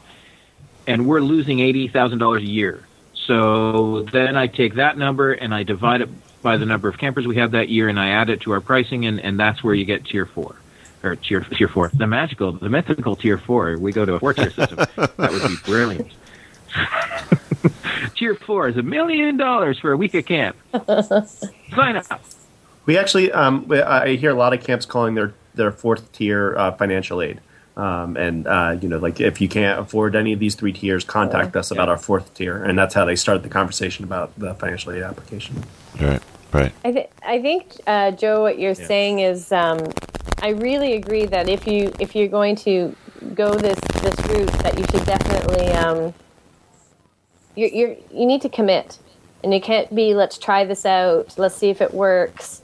[0.87, 2.85] and we're losing eighty thousand dollars a year.
[3.27, 6.09] So then I take that number and I divide it
[6.43, 8.61] by the number of campers we have that year, and I add it to our
[8.61, 10.57] pricing, and, and that's where you get tier four
[11.03, 13.79] or tier tier four, the magical, the mythical tier four.
[13.79, 14.77] We go to a four tier system.
[14.97, 16.13] that would be brilliant.
[18.17, 20.57] tier four is a million dollars for a week of camp.
[21.75, 22.23] Sign up.
[22.85, 26.73] We actually, um, I hear a lot of camps calling their their fourth tier uh,
[26.73, 27.41] financial aid.
[27.77, 31.05] Um, and uh, you know, like if you can't afford any of these three tiers,
[31.05, 34.55] contact us about our fourth tier, and that's how they started the conversation about the
[34.55, 35.63] financial aid application.
[35.99, 36.73] Right, right.
[36.85, 38.87] I, th- I think uh, Joe, what you're yeah.
[38.87, 39.81] saying is, um,
[40.43, 42.95] I really agree that if you if you're going to
[43.35, 46.13] go this this route, that you should definitely um,
[47.57, 48.99] you you you need to commit,
[49.43, 52.62] and it can't be let's try this out, let's see if it works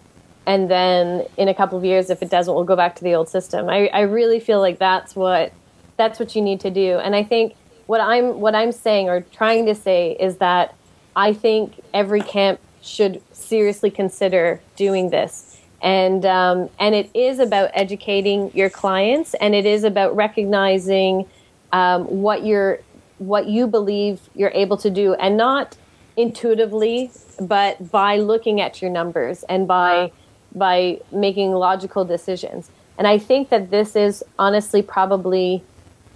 [0.49, 3.15] and then in a couple of years if it doesn't we'll go back to the
[3.15, 3.69] old system.
[3.69, 5.53] I, I really feel like that's what
[5.97, 6.99] that's what you need to do.
[6.99, 7.55] And i think
[7.87, 10.75] what i'm what i'm saying or trying to say is that
[11.15, 15.61] i think every camp should seriously consider doing this.
[15.81, 21.27] And um, and it is about educating your clients and it is about recognizing
[21.73, 22.81] um, what you're
[23.19, 25.77] what you believe you're able to do and not
[26.17, 30.11] intuitively but by looking at your numbers and by
[30.55, 32.71] by making logical decisions.
[32.97, 35.63] And I think that this is honestly probably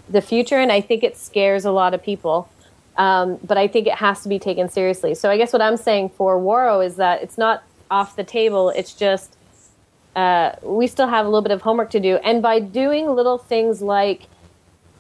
[0.08, 2.48] the future, and I think it scares a lot of people.
[2.96, 5.14] Um, but I think it has to be taken seriously.
[5.14, 8.70] So I guess what I'm saying for Ouareau is that it's not off the table.
[8.70, 9.36] It's just
[10.14, 12.16] uh, we still have a little bit of homework to do.
[12.16, 14.22] And by doing little things like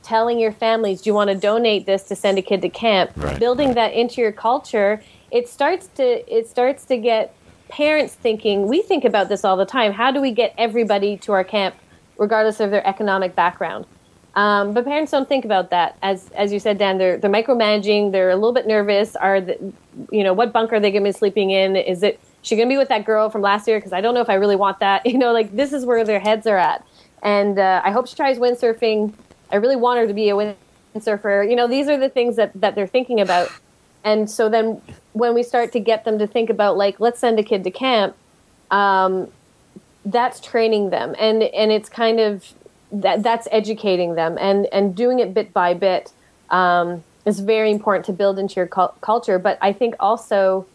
[0.02, 3.12] telling your families, do you want to donate this to send a kid to camp,
[3.16, 3.38] right.
[3.38, 7.34] building that into your culture, it starts to it starts to get
[7.72, 9.92] parents thinking, we think about this all the time.
[9.92, 11.74] How do we get everybody to our camp,
[12.18, 13.86] regardless of their economic background?
[14.34, 15.96] Um, but parents don't think about that.
[16.02, 18.12] As as you said, Dan, they're they're micromanaging.
[18.12, 19.16] They're a little bit nervous.
[19.16, 19.72] Are the,
[20.10, 21.76] you know what bunk are they going to be sleeping in?
[21.76, 23.78] Is it she going to be with that girl from last year?
[23.78, 25.04] Because I don't know if I really want that.
[25.12, 26.86] You know, like this is where their heads are at.
[27.22, 29.12] And uh, I hope she tries windsurfing.
[29.50, 30.56] I really want her to be a
[30.94, 31.48] windsurfer.
[31.48, 33.50] You know, these are the things that that they're thinking about
[34.04, 34.80] and so then
[35.12, 37.70] when we start to get them to think about like let's send a kid to
[37.70, 38.16] camp
[38.70, 39.30] um,
[40.04, 41.14] that's training them.
[41.18, 42.52] And and it's kind of
[42.90, 44.36] that that's educating them.
[44.40, 46.12] And and doing it bit by bit
[46.50, 49.38] um, is very important to build into your cu- culture.
[49.38, 50.66] But i think also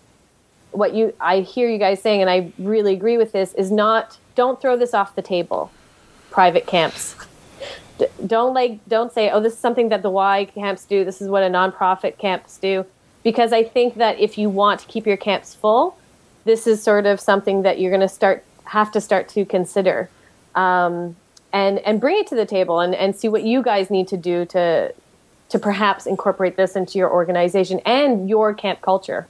[0.71, 4.17] what you i hear you guys saying and i really agree with this is not
[4.35, 5.71] don't throw this off the table
[6.29, 7.15] private camps.
[7.97, 11.21] D- don't like don't say oh this is something that the y camps do this
[11.21, 12.85] is what a nonprofit camps do
[13.27, 15.97] because I think that if you want to keep your camps full,
[16.45, 20.09] this is sort of something that you're going to start have to start to consider.
[20.55, 21.17] Um,
[21.51, 24.15] and and bring it to the table and, and see what you guys need to
[24.15, 24.93] do to
[25.49, 29.27] to perhaps incorporate this into your organization and your camp culture.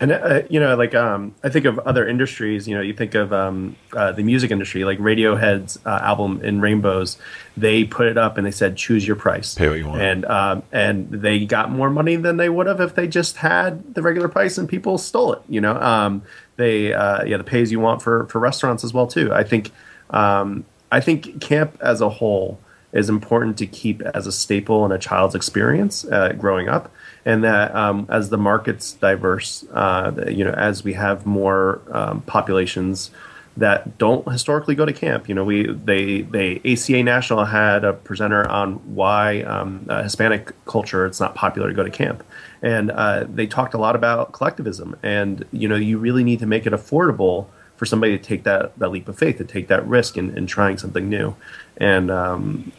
[0.00, 2.68] And uh, you know, like um, I think of other industries.
[2.68, 6.60] You know, you think of um, uh, the music industry, like Radiohead's uh, album "In
[6.60, 7.18] Rainbows."
[7.56, 10.00] They put it up and they said, "Choose your price." Pay what you want.
[10.00, 13.94] And um, and they got more money than they would have if they just had
[13.96, 15.42] the regular price and people stole it.
[15.48, 16.22] You know, um,
[16.56, 19.32] they uh, yeah, the pay as you want for for restaurants as well too.
[19.32, 19.72] I think
[20.10, 22.60] um, I think camp as a whole
[22.92, 26.90] is important to keep as a staple in a child's experience uh, growing up,
[27.24, 32.22] and that um, as the market's diverse, uh, you know, as we have more um,
[32.22, 33.10] populations
[33.58, 35.28] that don't historically go to camp.
[35.28, 40.52] You know, we they they ACA National had a presenter on why um, uh, Hispanic
[40.64, 42.24] culture it's not popular to go to camp,
[42.62, 46.46] and uh, they talked a lot about collectivism, and you know, you really need to
[46.46, 47.46] make it affordable
[47.78, 50.46] for somebody to take that, that leap of faith, to take that risk in, in
[50.46, 51.34] trying something new.
[51.76, 52.72] And um,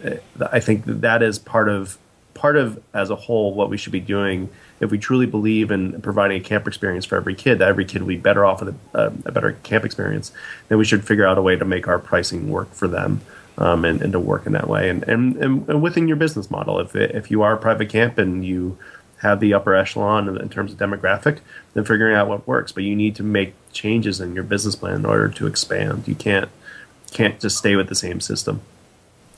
[0.51, 1.97] I think that, is part of
[2.33, 6.01] part of as a whole what we should be doing if we truly believe in
[6.01, 8.73] providing a camp experience for every kid that every kid will be better off with
[8.93, 10.31] a, a better camp experience
[10.69, 13.19] then we should figure out a way to make our pricing work for them
[13.57, 16.79] um, and, and to work in that way and, and, and within your business model
[16.79, 18.77] if, if you are a private camp and you
[19.19, 21.39] have the upper echelon in terms of demographic,
[21.73, 22.71] then figuring out what works.
[22.71, 26.08] But you need to make changes in your business plan in order to expand.
[26.08, 26.49] You can't
[27.12, 28.62] can't just stay with the same system.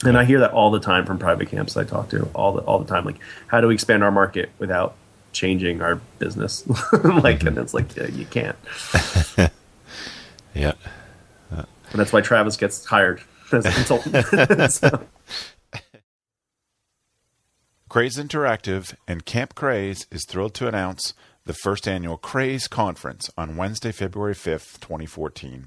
[0.04, 2.62] And I hear that all the time from private camps I talk to all the
[2.62, 3.04] all the time.
[3.04, 3.18] Like,
[3.48, 4.94] how do we expand our market without
[5.32, 6.64] changing our business?
[7.04, 8.56] like, and it's like yeah, you can't.
[10.54, 10.72] yeah.
[11.52, 14.72] Uh, and that's why Travis gets hired as a consultant.
[14.72, 15.06] so.
[17.92, 21.12] Craze Interactive and Camp Craze is thrilled to announce
[21.44, 25.66] the first annual Craze Conference on Wednesday, February 5th, 2014.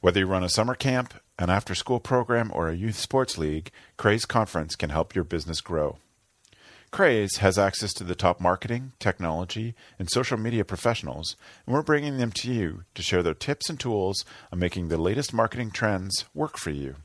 [0.00, 3.70] Whether you run a summer camp, an after school program, or a youth sports league,
[3.98, 5.98] Craze Conference can help your business grow.
[6.90, 11.36] Craze has access to the top marketing, technology, and social media professionals,
[11.66, 14.96] and we're bringing them to you to share their tips and tools on making the
[14.96, 16.96] latest marketing trends work for you.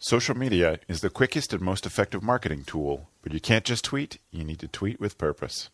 [0.00, 4.18] Social media is the quickest and most effective marketing tool, but you can't just tweet,
[4.30, 5.70] you need to tweet with purpose.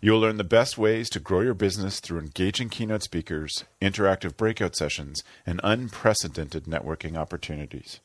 [0.00, 4.74] You'll learn the best ways to grow your business through engaging keynote speakers, interactive breakout
[4.74, 8.00] sessions, and unprecedented networking opportunities.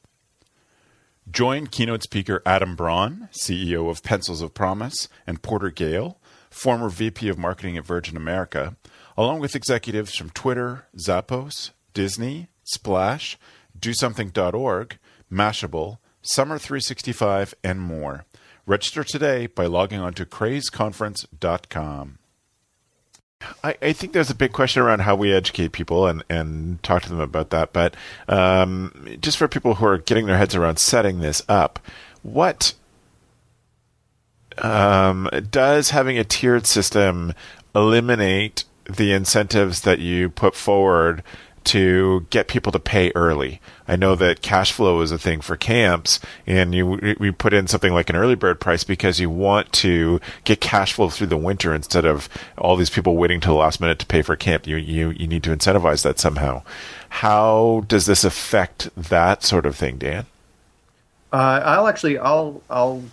[1.32, 7.30] Join keynote speaker Adam Braun, CEO of Pencils of Promise, and Porter Gale, former VP
[7.30, 8.76] of Marketing at Virgin America,
[9.18, 13.38] along with executives from Twitter, Zappos, Disney, Splash,
[13.80, 14.98] DoSomething.org,
[15.32, 18.26] Mashable, Summer 365, and more.
[18.66, 22.20] Register today by logging on to crazeconference.com.
[23.64, 27.04] I, I, think there's a big question around how we educate people and, and talk
[27.04, 27.72] to them about that.
[27.72, 27.96] But
[28.28, 31.80] um, just for people who are getting their heads around setting this up,
[32.24, 32.74] what
[34.58, 37.34] um, does having a tiered system
[37.76, 41.24] eliminate the incentives that you put forward
[41.68, 43.62] to get people to pay early.
[43.88, 47.68] I know that cash flow is a thing for camps, and you we put in
[47.68, 51.38] something like an early bird price because you want to get cash flow through the
[51.38, 52.28] winter instead of
[52.58, 54.68] all these people waiting till the last minute to pay for camp.
[54.68, 56.64] You you you need to incentivize that somehow.
[57.10, 60.26] How does this affect that sort of thing, Dan?
[61.32, 63.04] Uh, I'll actually I'll I'll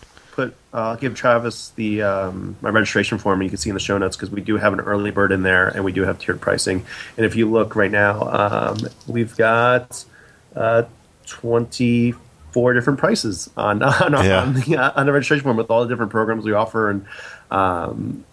[0.74, 3.40] I'll give Travis the um, my registration form.
[3.42, 5.42] You can see in the show notes because we do have an early bird in
[5.42, 6.84] there, and we do have tiered pricing.
[7.16, 10.04] And if you look right now, um, we've got
[10.56, 10.82] uh,
[11.26, 12.14] twenty
[12.50, 14.42] four different prices on on, yeah.
[14.42, 16.90] on, the, uh, on the registration form with all the different programs we offer.
[16.90, 17.06] And
[17.52, 18.24] um,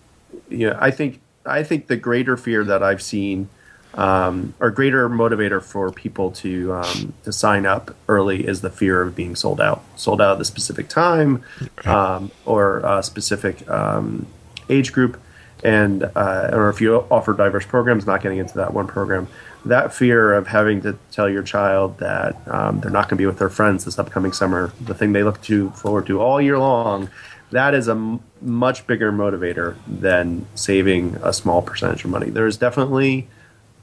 [0.50, 3.50] you know, I think I think the greater fear that I've seen
[3.94, 9.02] um, or greater motivator for people to um, to sign up early is the fear
[9.02, 11.44] of being sold out, sold out at the specific time
[11.86, 14.28] um, or a specific um,
[14.70, 15.20] age group,
[15.64, 19.28] and uh, or if you offer diverse programs, not getting into that one program.
[19.64, 23.28] That fear of having to tell your child that um, they're not going to be
[23.28, 26.58] with their friends this upcoming summer, the thing they look to forward to all year
[26.58, 27.12] long,
[27.52, 32.32] that is a m- much bigger motivator than saving a small percentage of money.
[32.32, 33.28] There's definitely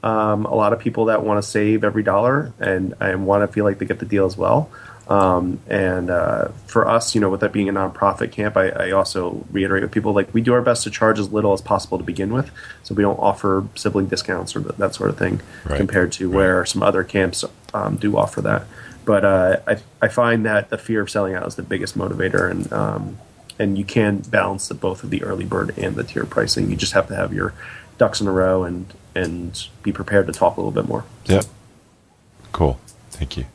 [0.03, 3.53] um, a lot of people that want to save every dollar and, and want to
[3.53, 4.69] feel like they get the deal as well.
[5.09, 8.91] Um, and uh, for us, you know, with that being a nonprofit camp, I, I,
[8.91, 11.97] also reiterate with people like we do our best to charge as little as possible
[11.97, 12.51] to begin with,
[12.83, 15.77] so we don't offer sibling discounts or that sort of thing right.
[15.77, 16.35] compared to right.
[16.35, 17.43] where some other camps
[17.73, 18.67] um, do offer that.
[19.03, 22.51] But uh, I, I find that the fear of selling out is the biggest motivator,
[22.51, 23.17] and um,
[23.57, 26.69] and you can balance the both of the early bird and the tier pricing.
[26.69, 27.55] You just have to have your
[27.99, 31.03] ducks in a row and and be prepared to talk a little bit more.
[31.25, 31.45] Yep.
[32.51, 32.79] Cool.
[33.11, 33.45] Thank you.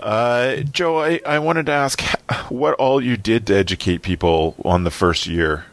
[0.00, 2.00] Uh, Joe, I, I wanted to ask
[2.48, 5.66] what all you did to educate people on the first year.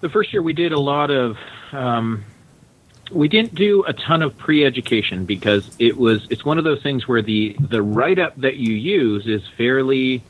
[0.00, 1.36] The first year we did a lot of.
[1.72, 2.24] Um,
[3.10, 7.08] we didn't do a ton of pre-education because it was it's one of those things
[7.08, 10.22] where the the write-up that you use is fairly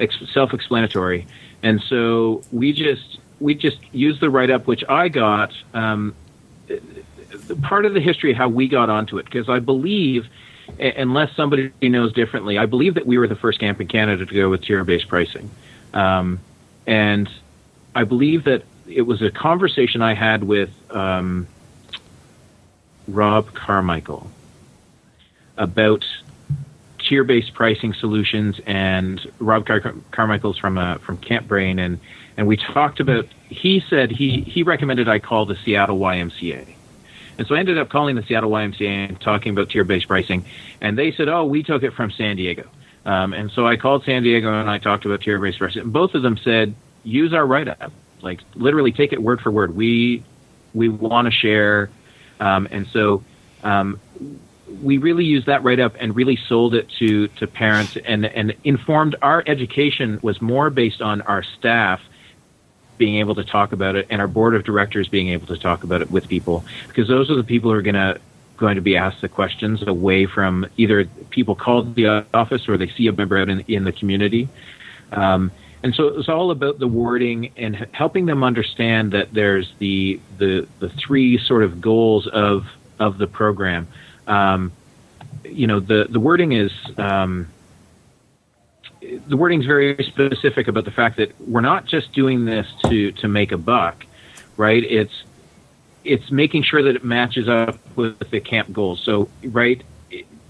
[0.00, 1.26] ex- self-explanatory,
[1.64, 5.52] and so we just we just used the write-up which I got.
[5.72, 6.14] Um,
[7.62, 10.26] part of the history of how we got onto it because I believe,
[10.78, 14.34] unless somebody knows differently, I believe that we were the first camp in Canada to
[14.34, 15.50] go with tier-based pricing,
[15.92, 16.38] um,
[16.86, 17.28] and
[17.94, 20.70] I believe that it was a conversation I had with.
[20.90, 21.48] Um,
[23.06, 24.30] Rob Carmichael
[25.58, 26.06] about
[27.08, 32.00] tier-based pricing solutions, and Rob Car- Carmichael's from uh, from CampBrain, and
[32.36, 33.26] and we talked about.
[33.48, 36.74] He said he he recommended I call the Seattle YMCA,
[37.38, 40.44] and so I ended up calling the Seattle YMCA and talking about tier-based pricing,
[40.80, 42.68] and they said, "Oh, we took it from San Diego,"
[43.04, 45.82] um, and so I called San Diego and I talked about tier-based pricing.
[45.82, 47.92] And both of them said, "Use our write-up,
[48.22, 49.76] like literally take it word for word.
[49.76, 50.24] We
[50.72, 51.90] we want to share."
[52.40, 53.22] Um, and so
[53.62, 54.00] um,
[54.66, 58.54] we really used that write up and really sold it to, to parents and, and
[58.64, 62.00] informed our education was more based on our staff
[62.96, 65.84] being able to talk about it and our board of directors being able to talk
[65.84, 68.20] about it with people because those are the people who are going to
[68.56, 72.88] going to be asked the questions away from either people called the office or they
[72.88, 74.48] see a member out in, in the community.
[75.12, 75.50] Um,
[75.82, 80.20] and so it was all about the wording and helping them understand that there's the
[80.38, 82.64] the the three sort of goals of
[82.98, 83.86] of the program.
[84.26, 84.72] Um,
[85.44, 87.48] you know, the the wording is um,
[89.00, 93.12] the wording is very specific about the fact that we're not just doing this to
[93.12, 94.04] to make a buck,
[94.56, 94.82] right?
[94.82, 95.24] It's
[96.04, 99.00] it's making sure that it matches up with the camp goals.
[99.00, 99.82] So, right,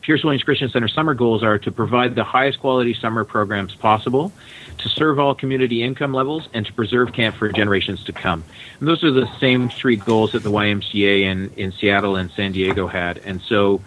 [0.03, 4.33] Pearce Williams Christian Center summer goals are to provide the highest quality summer programs possible
[4.79, 8.45] to serve all community income levels, and to preserve camp for generations to come.
[8.79, 12.53] And those are the same three goals that the YMCA in, in Seattle and San
[12.53, 13.19] Diego had.
[13.19, 13.81] And so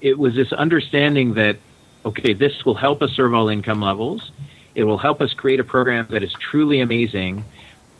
[0.00, 1.56] it was this understanding that,
[2.04, 4.32] okay, this will help us serve all income levels.
[4.74, 7.44] It will help us create a program that is truly amazing,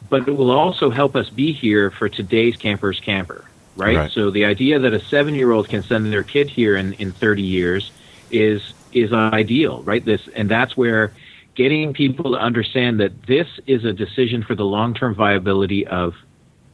[0.09, 3.45] but it will also help us be here for today's camper's camper,
[3.77, 3.97] right?
[3.97, 4.11] right.
[4.11, 7.13] So the idea that a seven year old can send their kid here in, in
[7.13, 7.91] 30 years
[8.31, 10.05] is is ideal, right?
[10.05, 11.13] This and that's where
[11.61, 16.15] getting people to understand that this is a decision for the long term viability of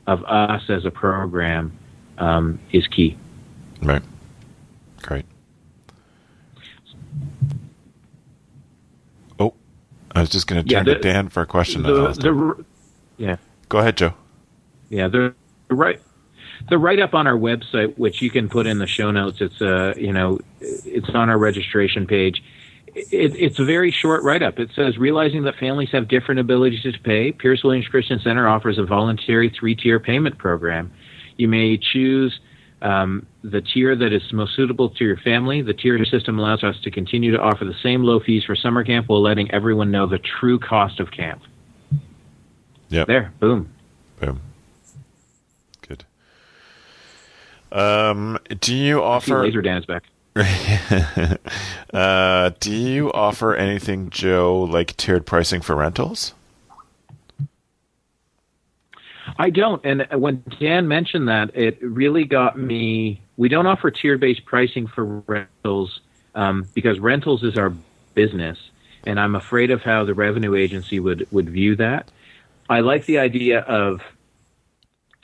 [0.07, 1.77] of us as a program
[2.19, 3.19] um, is key.
[3.83, 4.03] Right.
[5.03, 5.25] Great.
[9.41, 9.55] Oh,
[10.15, 11.83] I was just going to turn yeah, the, to Dan for a question.
[11.83, 12.65] The, the,
[13.17, 13.37] yeah.
[13.69, 14.15] Go ahead, Joe.
[14.89, 15.35] Yeah, the
[15.69, 16.01] right
[16.69, 19.41] the write up on our website, which you can put in the show notes.
[19.41, 22.41] It's uh, you know, it's on our registration page
[22.97, 24.59] it, it's a very short write up.
[24.59, 28.79] It says, realizing that families have different abilities to pay, Pearce Williams Christian Center offers
[28.79, 30.91] a voluntary three tier payment program.
[31.37, 32.39] You may choose
[32.81, 35.61] um, the tier that is most suitable to your family.
[35.61, 38.83] The tier system allows us to continue to offer the same low fees for summer
[38.83, 41.43] camp while letting everyone know the true cost of camp.
[42.89, 43.05] Yeah.
[43.05, 43.73] There, boom.
[44.21, 44.41] Boom.
[45.87, 46.05] Good.
[47.73, 50.05] Um, do you offer laser dance back?
[51.95, 56.35] uh, do you offer anything, Joe, like tiered pricing for rentals?
[59.39, 59.85] I don't.
[59.85, 63.21] And when Dan mentioned that, it really got me.
[63.37, 66.01] We don't offer tiered based pricing for rentals
[66.35, 67.73] um, because rentals is our
[68.15, 68.59] business.
[69.05, 72.11] And I'm afraid of how the revenue agency would, would view that.
[72.69, 74.01] I like the idea of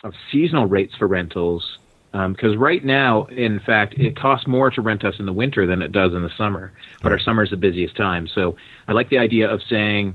[0.04, 1.78] of seasonal rates for rentals
[2.12, 5.66] because um, right now, in fact, it costs more to rent us in the winter
[5.66, 6.70] than it does in the summer.
[7.02, 8.28] But our summer is the busiest time.
[8.28, 8.56] So
[8.86, 10.14] I like the idea of saying,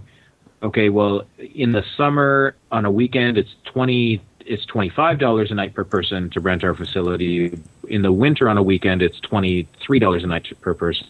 [0.62, 5.56] okay, well, in the summer on a weekend, it's twenty, it's twenty five dollars a
[5.56, 7.60] night per person to rent our facility.
[7.88, 11.08] In the winter on a weekend, it's twenty three dollars a night per person,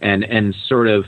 [0.00, 1.06] and and sort of,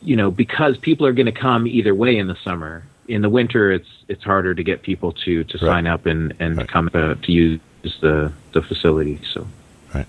[0.00, 3.28] you know, because people are going to come either way in the summer in the
[3.28, 5.60] winter, it's it's harder to get people to to right.
[5.60, 6.68] sign up and and right.
[6.68, 7.60] come uh, to use
[8.00, 9.20] the the facility.
[9.32, 9.46] So.
[9.94, 10.06] Right.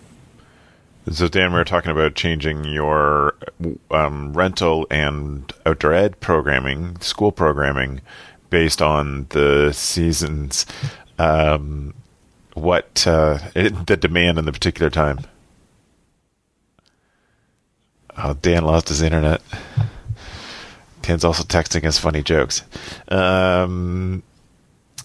[1.11, 3.35] So Dan, we were talking about changing your
[3.91, 8.01] um, rental and outdoor ed programming, school programming,
[8.49, 10.65] based on the seasons.
[11.19, 11.93] Um,
[12.53, 15.19] what uh, it, the demand in the particular time?
[18.15, 19.41] Oh, Dan lost his internet.
[21.03, 22.63] Dan's also texting us funny jokes.
[23.09, 24.23] Um,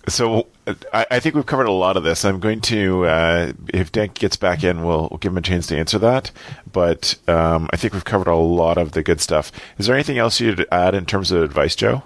[0.09, 0.47] so
[0.93, 2.25] I, I, think we've covered a lot of this.
[2.25, 5.67] I'm going to, uh, if Dan gets back in, we'll, we'll, give him a chance
[5.69, 6.31] to answer that.
[6.73, 9.53] But um, I think we've covered a lot of the good stuff.
[9.77, 12.03] Is there anything else you'd add in terms of advice, Joe?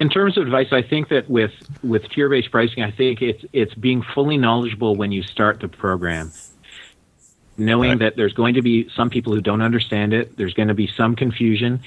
[0.00, 1.50] In terms of advice, I think that with
[1.82, 5.66] with tier based pricing, I think it's it's being fully knowledgeable when you start the
[5.66, 6.30] program
[7.58, 7.98] knowing right.
[7.98, 10.86] that there's going to be some people who don't understand it, there's going to be
[10.86, 11.80] some confusion,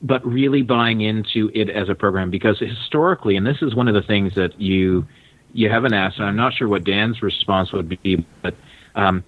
[0.00, 3.94] but really buying into it as a program because historically, and this is one of
[3.94, 5.06] the things that you
[5.52, 8.54] you haven't asked, and I'm not sure what Dan's response would be, but
[8.94, 9.24] um,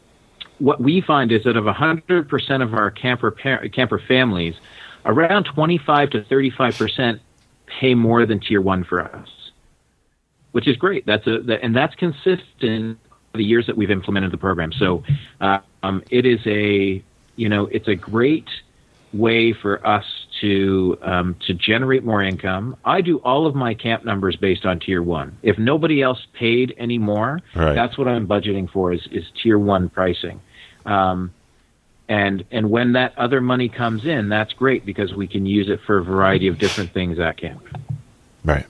[0.59, 4.55] what we find is that of 100% of our camper camper families,
[5.05, 7.23] around 25 to 35 percent
[7.67, 9.29] pay more than tier one for us,
[10.53, 11.07] which is great.
[11.07, 12.99] That's a that, and that's consistent
[13.33, 14.73] the years that we've implemented the program.
[14.73, 15.05] So
[15.41, 17.03] uh, um, it is a
[17.37, 18.49] you know it's a great
[19.13, 20.05] way for us
[20.41, 22.77] to um, to generate more income.
[22.85, 25.37] I do all of my camp numbers based on tier one.
[25.43, 27.75] If nobody else paid any more, right.
[27.75, 30.41] that's what I'm budgeting for is is tier one pricing.
[30.87, 31.33] Um,
[32.09, 35.81] and and when that other money comes in, that's great because we can use it
[35.87, 37.63] for a variety of different things at camp.
[38.45, 38.67] Right.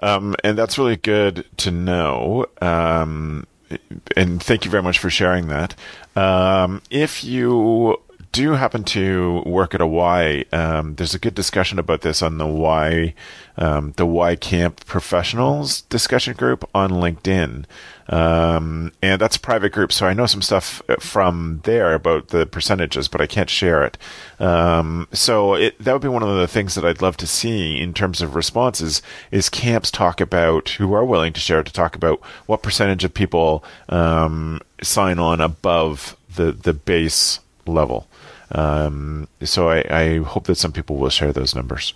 [0.00, 2.46] Um, and that's really good to know.
[2.60, 3.46] Um,
[4.16, 5.74] and thank you very much for sharing that.
[6.14, 8.00] Um, if you
[8.36, 12.36] do happen to work at a Y, um, there's a good discussion about this on
[12.36, 13.14] the Y,
[13.56, 17.64] um, the Y Camp Professionals discussion group on LinkedIn.
[18.10, 22.44] Um, and that's a private group, so I know some stuff from there about the
[22.44, 23.96] percentages, but I can't share it.
[24.38, 27.80] Um, so it, that would be one of the things that I'd love to see
[27.80, 31.96] in terms of responses is camps talk about who are willing to share to talk
[31.96, 38.06] about what percentage of people um, sign on above the the base level.
[38.52, 41.94] Um, so I, I, hope that some people will share those numbers.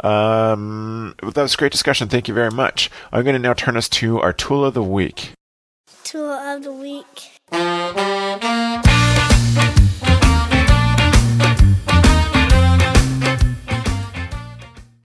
[0.00, 2.08] Um, that was a great discussion.
[2.08, 2.90] Thank you very much.
[3.12, 5.32] I'm going to now turn us to our tool of the week.
[6.04, 7.30] Tool of the week.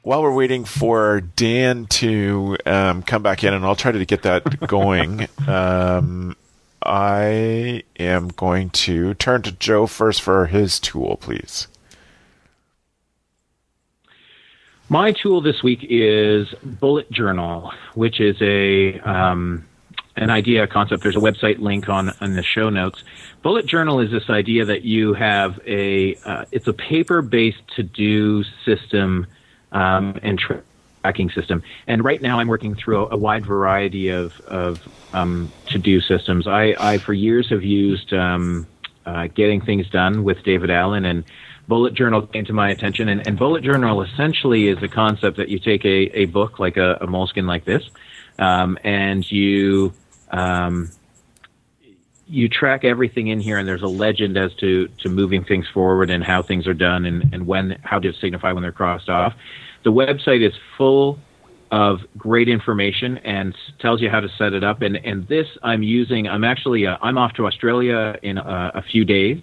[0.03, 4.23] While we're waiting for Dan to um, come back in, and I'll try to get
[4.23, 6.35] that going, um,
[6.83, 11.67] I am going to turn to Joe first for his tool, please.
[14.89, 19.65] My tool this week is Bullet Journal, which is a um,
[20.17, 21.03] an idea, concept.
[21.03, 23.03] There's a website link on in the show notes.
[23.41, 27.83] Bullet Journal is this idea that you have a uh, it's a paper based to
[27.83, 29.27] do system
[29.71, 31.63] um, and tracking system.
[31.87, 34.81] And right now, I'm working through a, a wide variety of, of
[35.13, 36.47] um, to do systems.
[36.47, 38.67] I, I, for years, have used um,
[39.05, 41.23] uh, Getting Things Done with David Allen, and
[41.67, 43.09] Bullet Journal came to my attention.
[43.09, 46.77] And, and Bullet Journal essentially is a concept that you take a, a book like
[46.77, 47.83] a, a moleskin like this,
[48.39, 49.93] um, and you
[50.31, 50.91] um,
[52.31, 56.09] you track everything in here and there's a legend as to, to moving things forward
[56.09, 59.33] and how things are done and, and when how to signify when they're crossed off.
[59.83, 61.19] The website is full
[61.71, 64.81] of great information and tells you how to set it up.
[64.81, 68.81] And, and this I'm using, I'm actually, uh, I'm off to Australia in uh, a
[68.81, 69.41] few days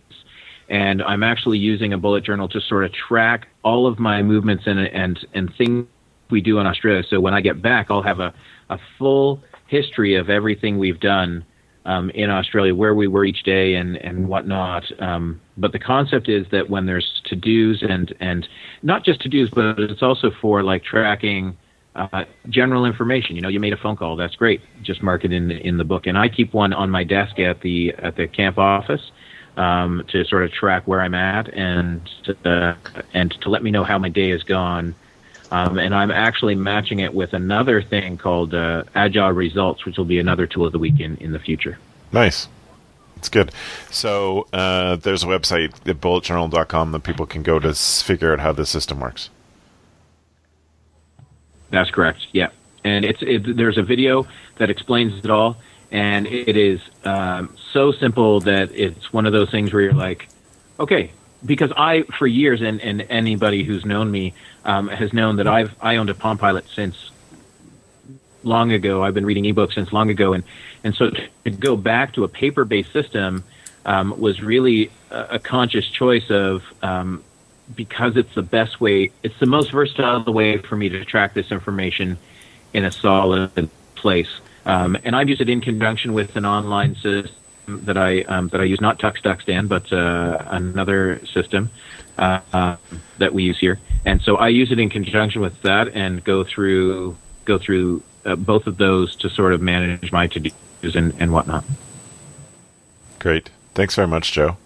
[0.69, 4.65] and I'm actually using a bullet journal to sort of track all of my movements
[4.67, 5.87] and, and, and things
[6.31, 7.03] we do in Australia.
[7.09, 8.35] So when I get back, I'll have a,
[8.69, 11.45] a full history of everything we've done
[11.87, 14.85] um, in Australia, where we were each day and, and whatnot.
[15.01, 18.47] Um, but the concept is that when there's to dos and, and
[18.83, 21.57] not just to dos, but it's also for like tracking
[21.99, 23.37] uh, general information.
[23.37, 24.17] You know, you made a phone call.
[24.17, 24.61] That's great.
[24.83, 26.07] Just mark it in the, in the book.
[26.07, 29.11] And I keep one on my desk at the at the camp office
[29.57, 32.01] um, to sort of track where I'm at and
[32.45, 32.75] uh,
[33.13, 34.95] and to let me know how my day has gone
[35.51, 40.05] um, and I'm actually matching it with another thing called uh, Agile Results, which will
[40.05, 41.79] be another tool of the week in, in the future.
[42.13, 42.49] Nice.
[43.17, 43.53] It's good.
[43.91, 48.53] So uh, there's a website at bulletjournal.com that people can go to figure out how
[48.53, 49.31] the system works.
[51.71, 52.27] That's correct.
[52.33, 52.49] Yeah,
[52.85, 55.57] and it's it, there's a video that explains it all,
[55.91, 60.29] and it is um, so simple that it's one of those things where you're like,
[60.81, 61.13] okay,
[61.45, 65.75] because I, for years, and, and anybody who's known me um, has known that I've
[65.81, 67.11] I owned a Palm Pilot since
[68.43, 69.03] long ago.
[69.03, 70.45] I've been reading ebooks since long ago, and
[70.85, 71.11] and so
[71.45, 73.45] to go back to a paper-based system
[73.85, 77.25] um, was really a, a, conscious choice of um,
[77.75, 81.51] because it's the best way, it's the most versatile way for me to track this
[81.53, 82.19] information
[82.73, 84.41] in a solid place.
[84.67, 87.35] Um, and I've used it in conjunction with an online system
[87.69, 91.71] that I um, that I use, not TuxDuckStan, but uh, another system
[92.17, 92.77] uh, uh,
[93.19, 93.79] that we use here.
[94.05, 98.37] And so I use it in conjunction with that and go through go through uh,
[98.37, 101.65] both of those to sort of manage my to dos and, and whatnot.
[103.19, 103.51] Great.
[103.75, 104.57] Thanks very much, Joe.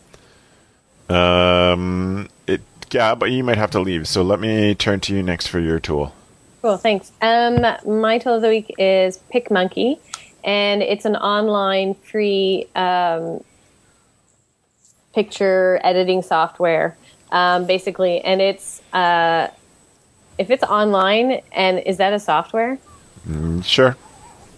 [1.09, 2.61] Um, it,
[2.95, 4.07] yeah, but you might have to leave.
[4.09, 6.15] So let me turn to you next for your tool.
[6.63, 7.11] Cool, thanks.
[7.21, 9.99] Um, my tool of the week is PicMonkey,
[10.45, 13.43] and it's an online free um,
[15.13, 16.97] picture editing software,
[17.33, 18.21] um, basically.
[18.21, 19.49] And it's uh,
[20.39, 22.79] if it's online, and is that a software?
[23.29, 23.97] Mm, sure.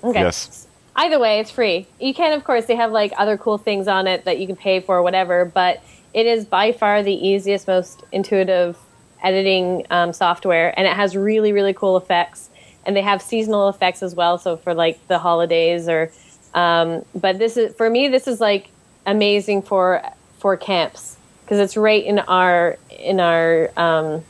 [0.03, 0.21] Okay.
[0.21, 0.67] Yes.
[0.97, 1.87] Either way, it's free.
[1.99, 4.57] You can, of course, they have like other cool things on it that you can
[4.57, 5.45] pay for, whatever.
[5.45, 5.83] But
[6.15, 8.79] it is by far the easiest, most intuitive
[9.23, 12.49] editing um, software, and it has really, really cool effects.
[12.87, 16.11] And they have seasonal effects as well, so for like the holidays or.
[16.55, 18.09] Um, but this is for me.
[18.09, 18.69] This is like
[19.07, 20.03] amazing for
[20.39, 24.23] for camps because it's right in our in our um,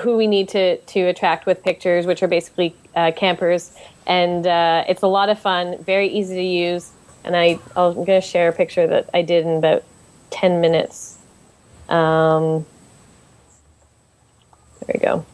[0.00, 3.74] who we need to to attract with pictures, which are basically uh, campers,
[4.06, 6.90] and uh, it's a lot of fun, very easy to use.
[7.24, 9.84] And I I'm going to share a picture that I did in about
[10.30, 11.09] ten minutes.
[11.90, 12.64] Um,
[14.86, 15.24] there we go.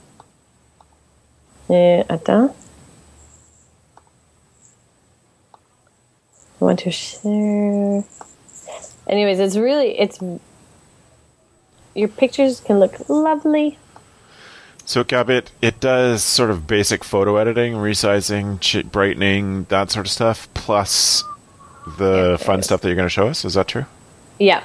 [1.68, 2.54] Eh, attends.
[6.60, 8.04] I want to share.
[9.06, 10.18] Anyways, it's really it's
[11.94, 13.78] your pictures can look lovely.
[14.84, 20.12] So, Gabit, it does sort of basic photo editing, resizing, ch- brightening, that sort of
[20.12, 21.24] stuff, plus
[21.98, 23.44] the Yeah, fun stuff that you're going to show us.
[23.44, 23.86] Is that true?
[24.38, 24.62] Yeah.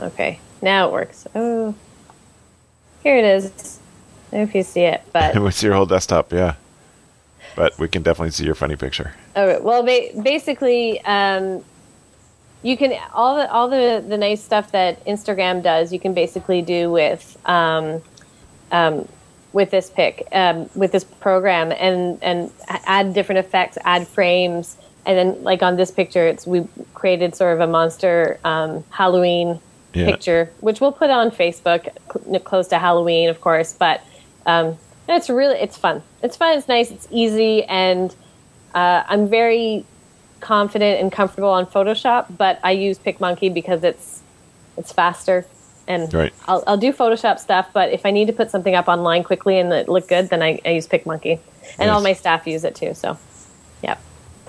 [0.00, 0.40] Okay.
[0.62, 1.26] Now it works.
[1.34, 1.74] Oh.
[3.02, 3.80] Here it is.
[4.32, 6.54] I don't know if you see it, but we see your whole desktop, yeah.
[7.54, 9.14] But we can definitely see your funny picture.
[9.36, 9.62] All right.
[9.62, 11.64] Well, ba- basically, um,
[12.62, 15.92] you can all the all the the nice stuff that Instagram does.
[15.92, 18.02] You can basically do with um,
[18.72, 19.06] um,
[19.52, 25.16] with this pick um, with this program, and and add different effects, add frames, and
[25.16, 29.60] then like on this picture, it's we created sort of a monster um, Halloween
[29.94, 30.06] Yeah.
[30.06, 33.72] picture, which we'll put on Facebook cl- close to Halloween, of course.
[33.72, 34.02] But
[34.46, 34.76] um,
[35.08, 36.02] it's really it's fun.
[36.22, 36.58] It's fun.
[36.58, 36.90] It's nice.
[36.90, 38.14] It's easy, and
[38.74, 39.84] uh, I'm very
[40.40, 42.36] confident and comfortable on Photoshop.
[42.36, 44.22] But I use PicMonkey because it's
[44.76, 45.46] it's faster,
[45.86, 46.32] and Right.
[46.48, 47.68] I'll, I'll do Photoshop stuff.
[47.72, 50.42] But if I need to put something up online quickly and it look good, then
[50.42, 51.38] I, I use PicMonkey,
[51.78, 52.94] and all my staff use it too.
[52.94, 53.16] So,
[53.82, 53.96] yeah.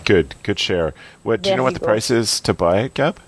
[0.06, 0.94] Good, good share.
[1.24, 1.94] What do you know what the people.
[1.94, 3.20] price is to buy it, Gab?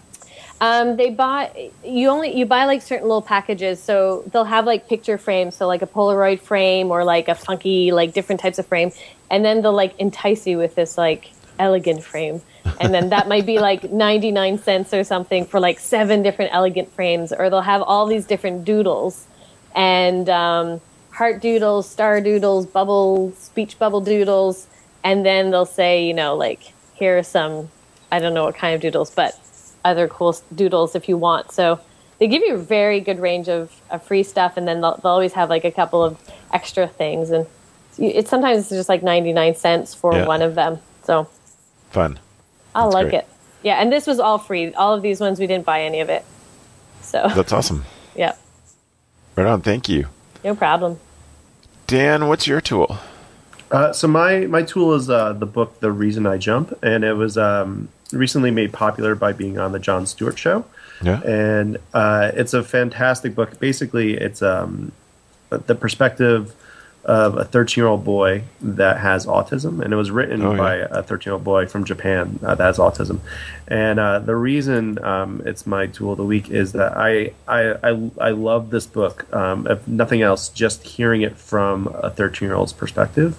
[0.59, 4.87] Um, they buy you only you buy like certain little packages, so they'll have like
[4.87, 8.65] picture frames, so like a Polaroid frame or like a funky like different types of
[8.65, 8.91] frame,
[9.29, 12.41] and then they'll like entice you with this like elegant frame,
[12.81, 16.51] and then that might be like ninety nine cents or something for like seven different
[16.51, 19.27] elegant frames, or they'll have all these different doodles,
[19.75, 20.81] and um,
[21.11, 24.65] heart doodles, star doodles, bubble speech bubble doodles,
[25.03, 27.69] and then they'll say you know like here are some
[28.11, 29.39] I don't know what kind of doodles, but
[29.87, 31.51] other cool doodles if you want.
[31.51, 31.79] So
[32.19, 35.11] they give you a very good range of, of free stuff, and then they'll, they'll
[35.11, 36.17] always have like a couple of
[36.53, 37.45] extra things, and
[37.97, 40.25] it's sometimes it's just like ninety nine cents for Yeah.
[40.27, 40.79] one of them.
[41.03, 41.27] So
[41.91, 42.19] Fun.
[42.75, 43.19] I That's like great.
[43.19, 43.27] it.
[43.63, 44.73] Yeah, and this was all free.
[44.73, 46.23] All of these ones we didn't buy any of it.
[47.01, 47.85] So That's awesome.
[48.15, 48.33] yeah,
[49.35, 49.61] Right on.
[49.61, 50.07] Thank you.
[50.43, 50.99] no problem.
[51.87, 52.97] Dan, what's your tool?
[53.71, 57.13] Uh, so my my tool is uh, the book The Reason I Jump, and it
[57.13, 60.65] was um, recently made popular by being on the Jon Stewart Show.
[61.03, 61.21] Yeah.
[61.21, 63.59] and uh, it's a fantastic book.
[63.59, 64.91] Basically, it's um,
[65.49, 66.55] the perspective
[67.07, 70.57] of a 13 year old boy that has autism, and it was written Oh, yeah.
[70.57, 73.19] by a 13 year old boy from Japan uh, that has autism.
[73.67, 77.75] And uh, the reason um, it's my tool of the week is that I I
[77.81, 79.25] I, I love this book.
[79.33, 83.37] Um, if nothing else, just hearing it from a 13 year old's perspective,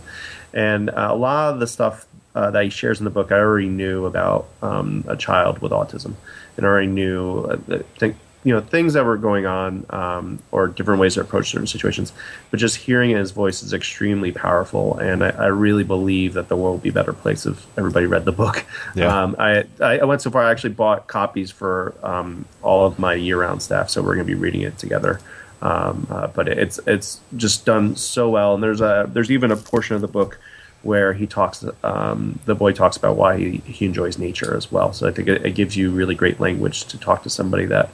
[0.54, 3.38] and uh, a lot of the stuff uh, that he shares in the book, I
[3.38, 6.14] already knew about um, a child with autism,
[6.56, 10.68] and already knew uh, that think, you know things that were going on um, or
[10.68, 12.12] different ways to approach certain situations.
[12.50, 16.56] But just hearing his voice is extremely powerful, and I, I really believe that the
[16.56, 18.64] world would be a better place if everybody read the book.
[18.94, 19.22] Yeah.
[19.22, 20.44] Um, I, I went so far.
[20.44, 24.32] I actually bought copies for um, all of my year-round staff, so we're going to
[24.32, 25.20] be reading it together.
[25.60, 29.56] Um, uh, but it's it's just done so well, and there's a there's even a
[29.56, 30.38] portion of the book
[30.82, 34.92] where he talks um, the boy talks about why he, he enjoys nature as well.
[34.92, 37.90] So I think it, it gives you really great language to talk to somebody that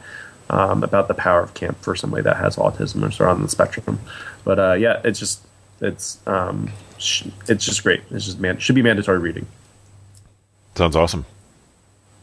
[0.50, 3.42] um, about the power of camp for somebody that has autism or sort of on
[3.42, 4.00] the spectrum.
[4.44, 5.40] But uh, yeah, it's just
[5.80, 8.02] it's um, sh- it's just great.
[8.10, 9.46] It's just man should be mandatory reading.
[10.74, 11.24] Sounds awesome.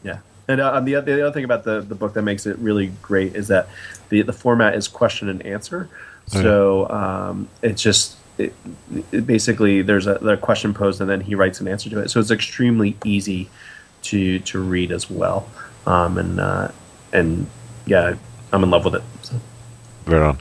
[0.02, 0.18] Yeah.
[0.48, 3.34] And uh, the, the other thing about the, the book that makes it really great
[3.34, 3.68] is that
[4.10, 5.88] the, the format is question and answer.
[6.26, 8.54] So um, it's just it,
[9.10, 12.10] it basically there's a, a question posed and then he writes an answer to it.
[12.10, 13.50] So it's extremely easy
[14.02, 15.48] to to read as well.
[15.86, 16.68] Um, and uh,
[17.12, 17.46] and
[17.86, 18.14] yeah,
[18.52, 19.02] I'm in love with it.
[19.22, 19.40] So,
[20.06, 20.38] Right on.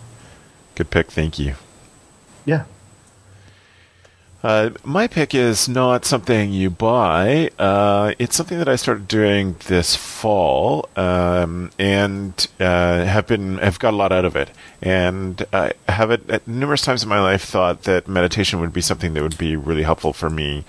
[0.76, 1.12] Good pick.
[1.12, 1.56] Thank you.
[2.46, 2.66] yeah.
[4.44, 7.52] Uh, my pick is not something you buy.
[7.60, 13.78] Uh, it's something that I started doing this fall, um, and uh, have been have
[13.78, 14.50] got a lot out of it.
[14.82, 18.82] And I have it at numerous times in my life thought that meditation would be
[18.82, 20.66] something that would be really helpful for me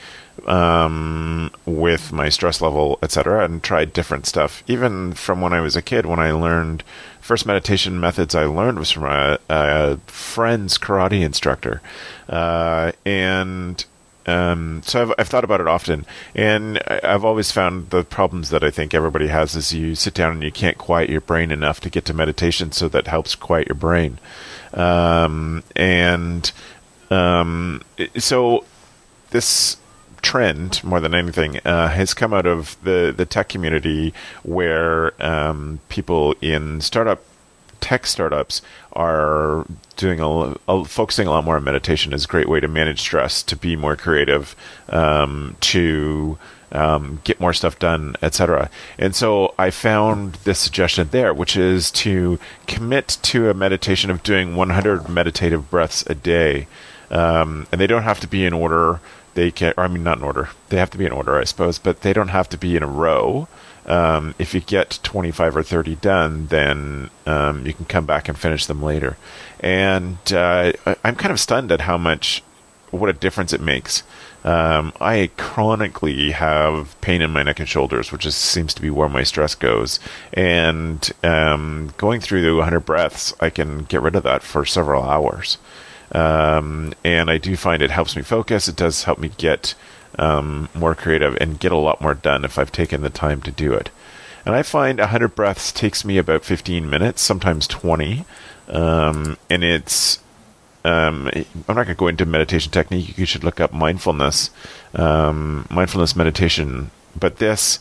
[0.46, 3.42] um, with my stress level, etc.
[3.42, 6.04] And tried different stuff, even from when I was a kid.
[6.04, 6.84] When I learned
[7.22, 11.80] first meditation methods I learned was from a, a friend's karate instructor,
[12.28, 13.82] uh, and
[14.26, 16.04] um, so I've, I've thought about it often,
[16.34, 20.32] and I've always found the problems that I think everybody has is you sit down
[20.32, 23.68] and you can't quiet your brain enough to get to meditation, so that helps quiet
[23.68, 24.18] your brain,
[24.74, 26.52] um, and
[27.10, 27.82] um,
[28.18, 28.64] so
[29.30, 29.76] this
[30.22, 35.80] trend more than anything uh, has come out of the the tech community where um,
[35.88, 37.22] people in startup
[37.82, 38.62] tech startups
[38.92, 39.66] are
[39.96, 43.00] doing a, a focusing a lot more on meditation as a great way to manage
[43.00, 44.56] stress, to be more creative,
[44.88, 46.38] um, to
[46.70, 48.70] um, get more stuff done, etc.
[48.98, 54.22] And so I found this suggestion there, which is to commit to a meditation of
[54.22, 56.68] doing 100 meditative breaths a day,
[57.10, 59.00] um, and they don't have to be in order.
[59.34, 60.50] They can, or I mean, not in order.
[60.68, 62.82] They have to be in order, I suppose, but they don't have to be in
[62.82, 63.48] a row.
[63.86, 68.38] Um, if you get 25 or 30 done, then um, you can come back and
[68.38, 69.16] finish them later.
[69.60, 70.72] And uh,
[71.02, 72.42] I'm kind of stunned at how much,
[72.90, 74.02] what a difference it makes.
[74.44, 78.90] Um, I chronically have pain in my neck and shoulders, which is, seems to be
[78.90, 79.98] where my stress goes.
[80.32, 85.02] And um, going through the 100 breaths, I can get rid of that for several
[85.02, 85.58] hours.
[86.12, 88.68] Um, and I do find it helps me focus.
[88.68, 89.74] It does help me get
[90.18, 93.50] um, more creative and get a lot more done if I've taken the time to
[93.50, 93.90] do it.
[94.44, 98.24] And I find 100 breaths takes me about 15 minutes, sometimes 20.
[98.68, 100.18] Um, and it's,
[100.84, 103.16] um, I'm not going to go into meditation technique.
[103.16, 104.50] You should look up mindfulness,
[104.94, 106.90] um, mindfulness meditation.
[107.18, 107.78] But this,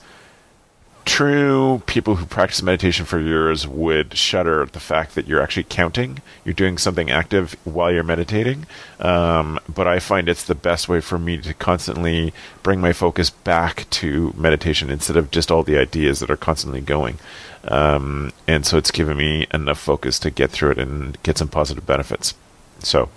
[1.11, 5.65] true people who practice meditation for years would shudder at the fact that you're actually
[5.65, 6.21] counting.
[6.45, 8.65] You're doing something active while you're meditating.
[8.97, 12.33] Um, but I find it's the best way for me to constantly
[12.63, 16.79] bring my focus back to meditation instead of just all the ideas that are constantly
[16.79, 17.19] going.
[17.65, 21.49] Um, and so it's given me enough focus to get through it and get some
[21.49, 22.35] positive benefits.
[22.79, 23.09] So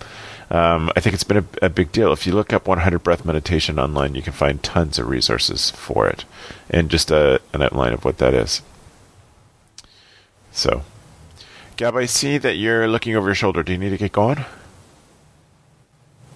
[0.51, 2.11] um, I think it's been a, a big deal.
[2.13, 6.07] If you look up 100 breath meditation online, you can find tons of resources for
[6.07, 6.25] it
[6.69, 8.61] and just a, an outline of what that is.
[10.51, 10.83] So,
[11.77, 13.63] Gab, I see that you're looking over your shoulder.
[13.63, 14.45] Do you need to get going?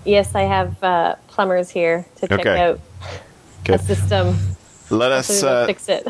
[0.05, 2.60] Yes, I have uh, plumbers here to check Okay.
[2.60, 2.80] out
[3.62, 3.74] Okay.
[3.76, 4.36] a system.
[4.89, 6.07] Let us uh, fix it.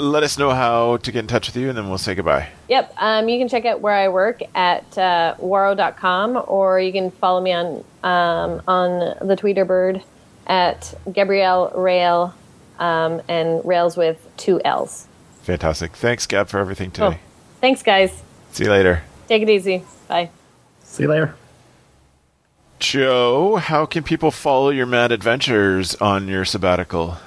[0.00, 2.48] Let us know how to get in touch with you, and then we'll say goodbye.
[2.68, 2.94] Yep.
[2.96, 7.42] Um, you can check out where I work at uh, ouareau.com or you can follow
[7.42, 10.02] me on um, on the Tweeter Bird
[10.46, 12.34] at Gabrielle Rail
[12.78, 15.06] um, and Rails with two L's.
[15.42, 15.92] Fantastic.
[15.92, 17.10] Thanks, Gab, for everything today.
[17.10, 17.20] Cool.
[17.60, 18.22] Thanks, guys.
[18.52, 19.02] See you later.
[19.28, 19.84] Take it easy.
[20.08, 20.30] Bye.
[20.82, 21.34] See you later.
[22.78, 27.18] Joe, how can people follow your mad adventures on your sabbatical?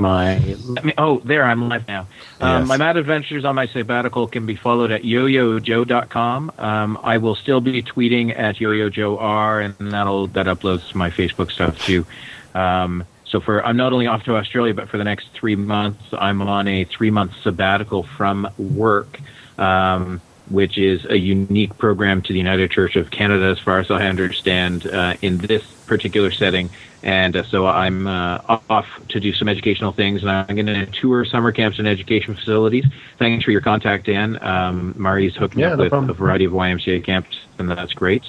[0.00, 2.06] My let me, oh, there I'm live now.
[2.40, 2.68] Um, Yes.
[2.68, 6.52] My mad adventures on my sabbatical can be followed at yoyojoe.com.
[6.58, 11.78] Um, I will still be tweeting at yoyojoeR, and that'll that uploads my Facebook stuff
[11.84, 12.06] too.
[12.54, 16.02] Um, so for I'm not only off to Australia, but for the next three months,
[16.12, 19.20] I'm on a three month sabbatical from work.
[19.58, 20.20] Um,
[20.50, 24.06] which is a unique program to the United Church of Canada, as far as I
[24.06, 26.70] understand, uh, in this particular setting.
[27.02, 30.86] And uh, so I'm uh, off to do some educational things, and I'm going to
[30.86, 32.84] tour summer camps and education facilities.
[33.18, 34.42] Thanks for your contact, Dan.
[34.42, 36.10] Um, Mari's hooked me Yeah, up no with problem.
[36.10, 38.24] a variety of YMCA camps, and that's great.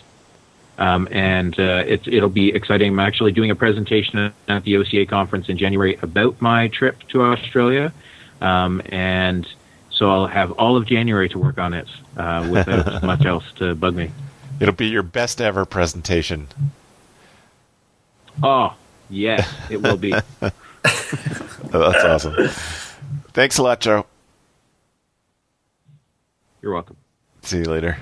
[0.78, 2.94] Um, and uh, it's, it'll be exciting.
[2.94, 7.24] I'm actually doing a presentation at the OCA conference in January about my trip to
[7.24, 7.94] Australia.
[8.40, 9.48] Um, and
[10.02, 11.88] so I'll have all of January to work on it
[12.18, 14.10] uh, without much else to bug me.
[14.60, 16.48] It'll be your best ever presentation.
[18.42, 18.74] Oh,
[19.12, 20.14] yeah, it will be.
[21.74, 22.50] Oh, that's awesome.
[23.34, 24.06] Thanks a lot, Joe.
[26.62, 26.98] You're welcome.
[27.44, 27.98] See you later.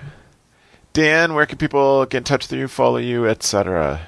[0.93, 4.01] Dan, where can people get in touch with you, follow you, etc.?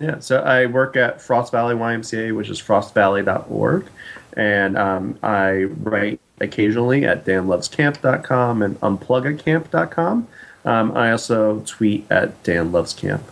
[0.00, 3.86] Yeah, so I work at Frost Valley YMCA, which is frostvalley.org,
[4.34, 10.28] and um, I write occasionally at danlovescamp.com and unplugacamp.com.
[10.64, 13.22] Um, I also tweet at danlovescamp.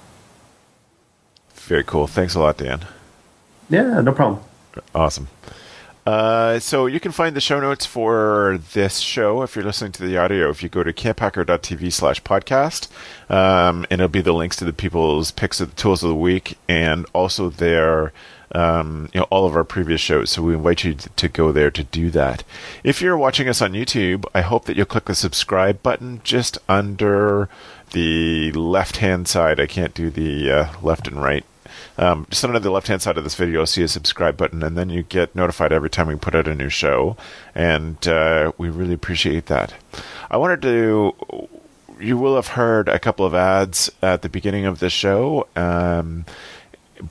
[1.54, 2.06] Very cool.
[2.06, 2.80] Thanks a lot, Dan.
[3.68, 4.42] Yeah, no problem.
[4.94, 5.28] Awesome.
[6.06, 10.04] Uh, so you can find the show notes for this show if you're listening to
[10.04, 10.48] the audio.
[10.48, 12.88] If you go to camphacker.tv slash podcast,
[13.30, 16.16] um, and it'll be the links to the people's picks of the tools of the
[16.16, 18.12] week, and also their
[18.54, 20.30] um, you know all of our previous shows.
[20.30, 22.44] So we invite you to go there to do that.
[22.84, 26.58] If you're watching us on YouTube, I hope that you'll click the subscribe button just
[26.68, 27.48] under
[27.92, 29.60] the left hand side.
[29.60, 31.44] I can't do the uh, left and right
[32.00, 34.62] um, just under the left hand side of this video, you'll see a subscribe button,
[34.62, 37.16] and then you get notified every time we put out a new show.
[37.54, 39.74] And uh, we really appreciate that.
[40.30, 41.48] I wanted to.
[42.00, 45.46] You will have heard a couple of ads at the beginning of this show.
[45.54, 46.24] Um,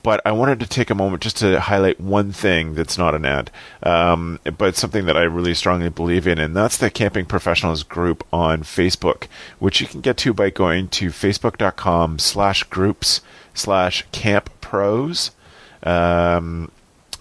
[0.02, 3.24] but I wanted to take a moment just to highlight one thing that's not an
[3.24, 3.50] ad,
[3.82, 8.26] um, but something that I really strongly believe in, and that's the Camping Professionals group
[8.32, 9.26] on Facebook,
[9.58, 13.20] which you can get to by going to facebook.com slash groups
[13.54, 15.30] slash camp pros.
[15.82, 16.70] Um,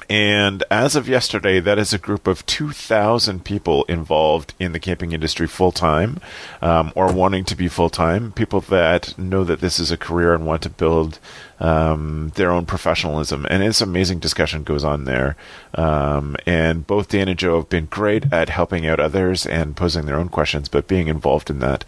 [0.09, 5.11] and as of yesterday, that is a group of 2,000 people involved in the camping
[5.11, 6.19] industry full time
[6.63, 8.31] um, or wanting to be full time.
[8.31, 11.19] People that know that this is a career and want to build
[11.59, 13.45] um, their own professionalism.
[13.49, 15.35] And it's amazing discussion goes on there.
[15.75, 20.05] Um, and both Dan and Joe have been great at helping out others and posing
[20.05, 21.83] their own questions, but being involved in that.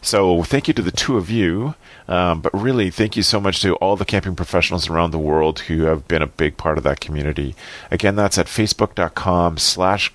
[0.00, 1.74] So thank you to the two of you.
[2.08, 5.60] Um, but really, thank you so much to all the camping professionals around the world
[5.60, 7.56] who have been a big part of that community.
[7.90, 10.12] Again, that's at facebook.com slash.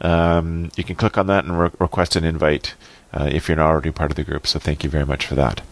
[0.00, 2.74] Um, you can click on that and re- request an invite
[3.12, 4.46] uh, if you're not already part of the group.
[4.46, 5.62] So thank you very much for that.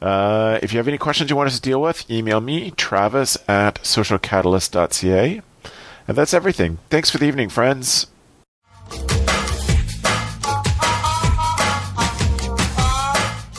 [0.00, 3.36] Uh, if you have any questions you want us to deal with, email me, travis
[3.46, 5.42] at socialcatalyst.ca.
[6.08, 6.78] And that's everything.
[6.88, 8.06] Thanks for the evening, friends.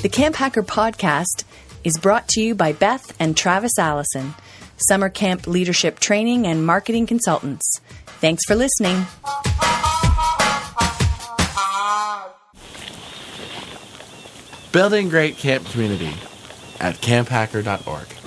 [0.01, 1.43] The Camp Hacker podcast
[1.83, 4.33] is brought to you by Beth and Travis Allison,
[4.77, 7.79] summer camp leadership training and marketing consultants.
[8.19, 9.05] Thanks for listening.
[14.71, 16.13] Building great camp community
[16.81, 18.20] at camphacker.org.